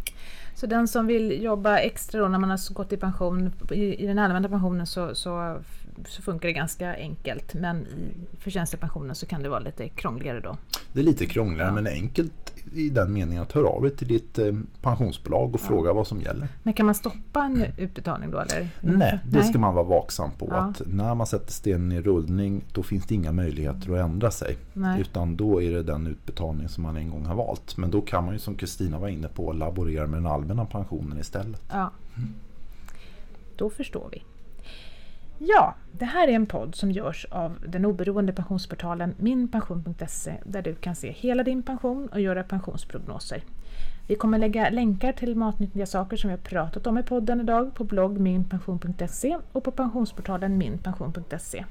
Så 0.61 0.67
den 0.67 0.89
som 0.89 1.07
vill 1.07 1.43
jobba 1.43 1.79
extra 1.79 2.21
då 2.21 2.29
när 2.29 2.39
man 2.39 2.51
har 2.51 2.75
gått 2.75 2.93
i 2.93 2.97
pension, 2.97 3.53
i, 3.71 4.05
i 4.05 4.07
den 4.07 4.19
allmänna 4.19 4.49
pensionen 4.49 4.87
så, 4.87 5.15
så, 5.15 5.57
så, 6.07 6.23
funkar 6.23 6.49
det 6.49 6.53
ganska 6.53 6.97
enkelt 6.97 7.55
men 7.55 7.87
i 7.87 8.37
förtjänstepensionen 8.39 9.15
så 9.15 9.27
kan 9.27 9.43
det 9.43 9.49
vara 9.49 9.61
lite 9.61 9.89
krångligare 9.89 10.41
då? 10.41 10.57
Det 10.93 11.01
är 11.01 11.05
lite 11.05 11.27
krångligare 11.27 11.69
ja. 11.69 11.75
men 11.75 11.87
enkelt 11.87 12.51
i 12.75 12.91
den 12.91 13.13
meningen 13.13 13.43
att 13.43 13.53
höra 13.53 13.69
av 13.69 13.83
dig 13.83 13.97
till 13.97 14.09
ditt 14.09 14.39
eh, 14.39 14.55
pensionsbolag 14.83 15.55
och 15.55 15.61
ja. 15.63 15.67
fråga 15.67 15.93
vad 15.93 16.07
som 16.07 16.21
gäller. 16.21 16.49
Men 16.63 16.75
kan 16.75 16.87
man 16.87 16.95
stoppa 16.95 17.45
en 17.45 17.65
utbetalning 17.79 18.31
då? 18.31 18.39
Eller? 18.39 18.69
Nej, 18.81 19.19
det 19.25 19.43
ska 19.43 19.59
man 19.59 19.75
vara 19.75 19.85
vaksam 19.85 20.31
på. 20.39 20.47
Ja. 20.51 20.57
Att 20.57 20.83
när 20.87 21.15
man 21.15 21.27
sätter 21.27 21.53
stenen 21.53 21.93
i 21.93 22.01
rullning 22.01 22.65
då 22.73 22.83
finns 22.83 23.07
det 23.07 23.15
inga 23.15 23.33
möjligheter 23.33 23.93
att 23.93 24.05
ändra 24.05 24.31
sig. 24.31 24.57
Nej. 24.73 25.01
Utan 25.01 25.37
då 25.37 25.63
är 25.63 25.71
det 25.71 25.83
den 25.83 26.07
utbetalning 26.07 26.69
som 26.69 26.83
man 26.83 26.97
en 26.97 27.11
gång 27.11 27.27
har 27.27 27.35
valt. 27.35 27.77
Men 27.77 27.91
då 27.91 28.01
kan 28.01 28.25
man 28.25 28.33
ju 28.33 28.39
som 28.39 28.55
Kristina 28.55 28.99
var 28.99 29.09
inne 29.09 29.29
på 29.29 29.53
laborera 29.53 30.07
med 30.07 30.17
den 30.17 30.27
allmänna 30.51 30.67
pensionen 30.67 31.19
istället. 31.19 31.63
Ja. 31.69 31.91
Mm. 32.17 32.35
Då 33.57 33.71
förstår 33.71 34.09
vi. 34.13 34.23
Ja, 35.39 35.75
det 35.93 36.05
här 36.05 36.29
är 36.29 36.33
en 36.33 36.47
podd 36.47 36.75
som 36.75 36.93
görs 36.93 37.27
av 37.31 37.59
den 37.67 37.85
oberoende 37.85 38.33
pensionsportalen 38.33 39.15
minpension.se 39.19 40.35
där 40.45 40.63
du 40.63 40.75
kan 40.75 40.97
se 40.97 41.11
hela 41.11 41.43
din 41.43 41.63
pension 41.63 42.09
och 42.09 42.21
göra 42.21 42.45
pensionsprognoser. 42.45 43.43
Vi 44.09 44.15
kommer 44.15 44.39
lägga 44.39 44.71
länkar 44.71 45.13
till 45.13 45.37
matnyttiga 45.37 45.87
saker 45.87 46.17
som 46.17 46.29
vi 46.29 46.37
har 46.37 46.43
pratat 46.43 46.87
om 46.87 46.99
i 46.99 47.03
podden 47.03 47.41
idag 47.41 47.75
på 47.75 47.85
blogg 47.85 48.19
minpension.se 48.19 49.39
och 49.53 49.65
på 49.65 49.71
pensionsportalen 49.71 50.59
minpension.se. 50.59 51.65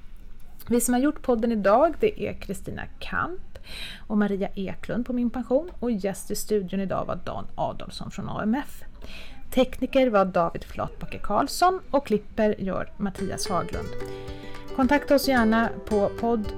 Vi 0.71 0.81
som 0.81 0.93
har 0.93 1.01
gjort 1.01 1.21
podden 1.21 1.51
idag 1.51 1.93
det 1.99 2.23
är 2.23 2.33
Kristina 2.33 2.81
Kamp 2.99 3.59
och 4.07 4.17
Maria 4.17 4.49
Eklund 4.55 5.05
på 5.05 5.13
Min 5.13 5.29
Pension 5.29 5.71
och 5.79 5.91
gäst 5.91 6.31
i 6.31 6.35
studion 6.35 6.79
idag 6.79 7.05
var 7.05 7.19
Dan 7.25 7.47
Adolfsson 7.55 8.11
från 8.11 8.29
AMF. 8.29 8.83
Tekniker 9.51 10.09
var 10.09 10.25
David 10.25 10.63
Flatbacke 10.63 11.17
Karlsson 11.17 11.79
och 11.91 12.07
klipper 12.07 12.55
gör 12.59 12.91
Mattias 12.97 13.49
Haglund. 13.49 13.87
Kontakta 14.75 15.15
oss 15.15 15.27
gärna 15.27 15.69
på 15.85 16.11
podd 16.19 16.53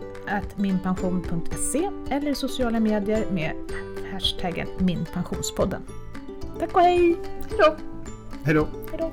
minpension.se 0.55 1.89
eller 2.09 2.31
i 2.31 2.35
sociala 2.35 2.79
medier 2.79 3.25
med 3.31 3.55
hashtaggen 4.11 4.67
minpensionspodden. 4.77 5.81
Tack 6.59 6.75
och 6.75 6.81
hej! 6.81 7.17
Hejdå! 7.49 7.75
Hejdå! 8.43 8.67
Hejdå! 8.91 9.11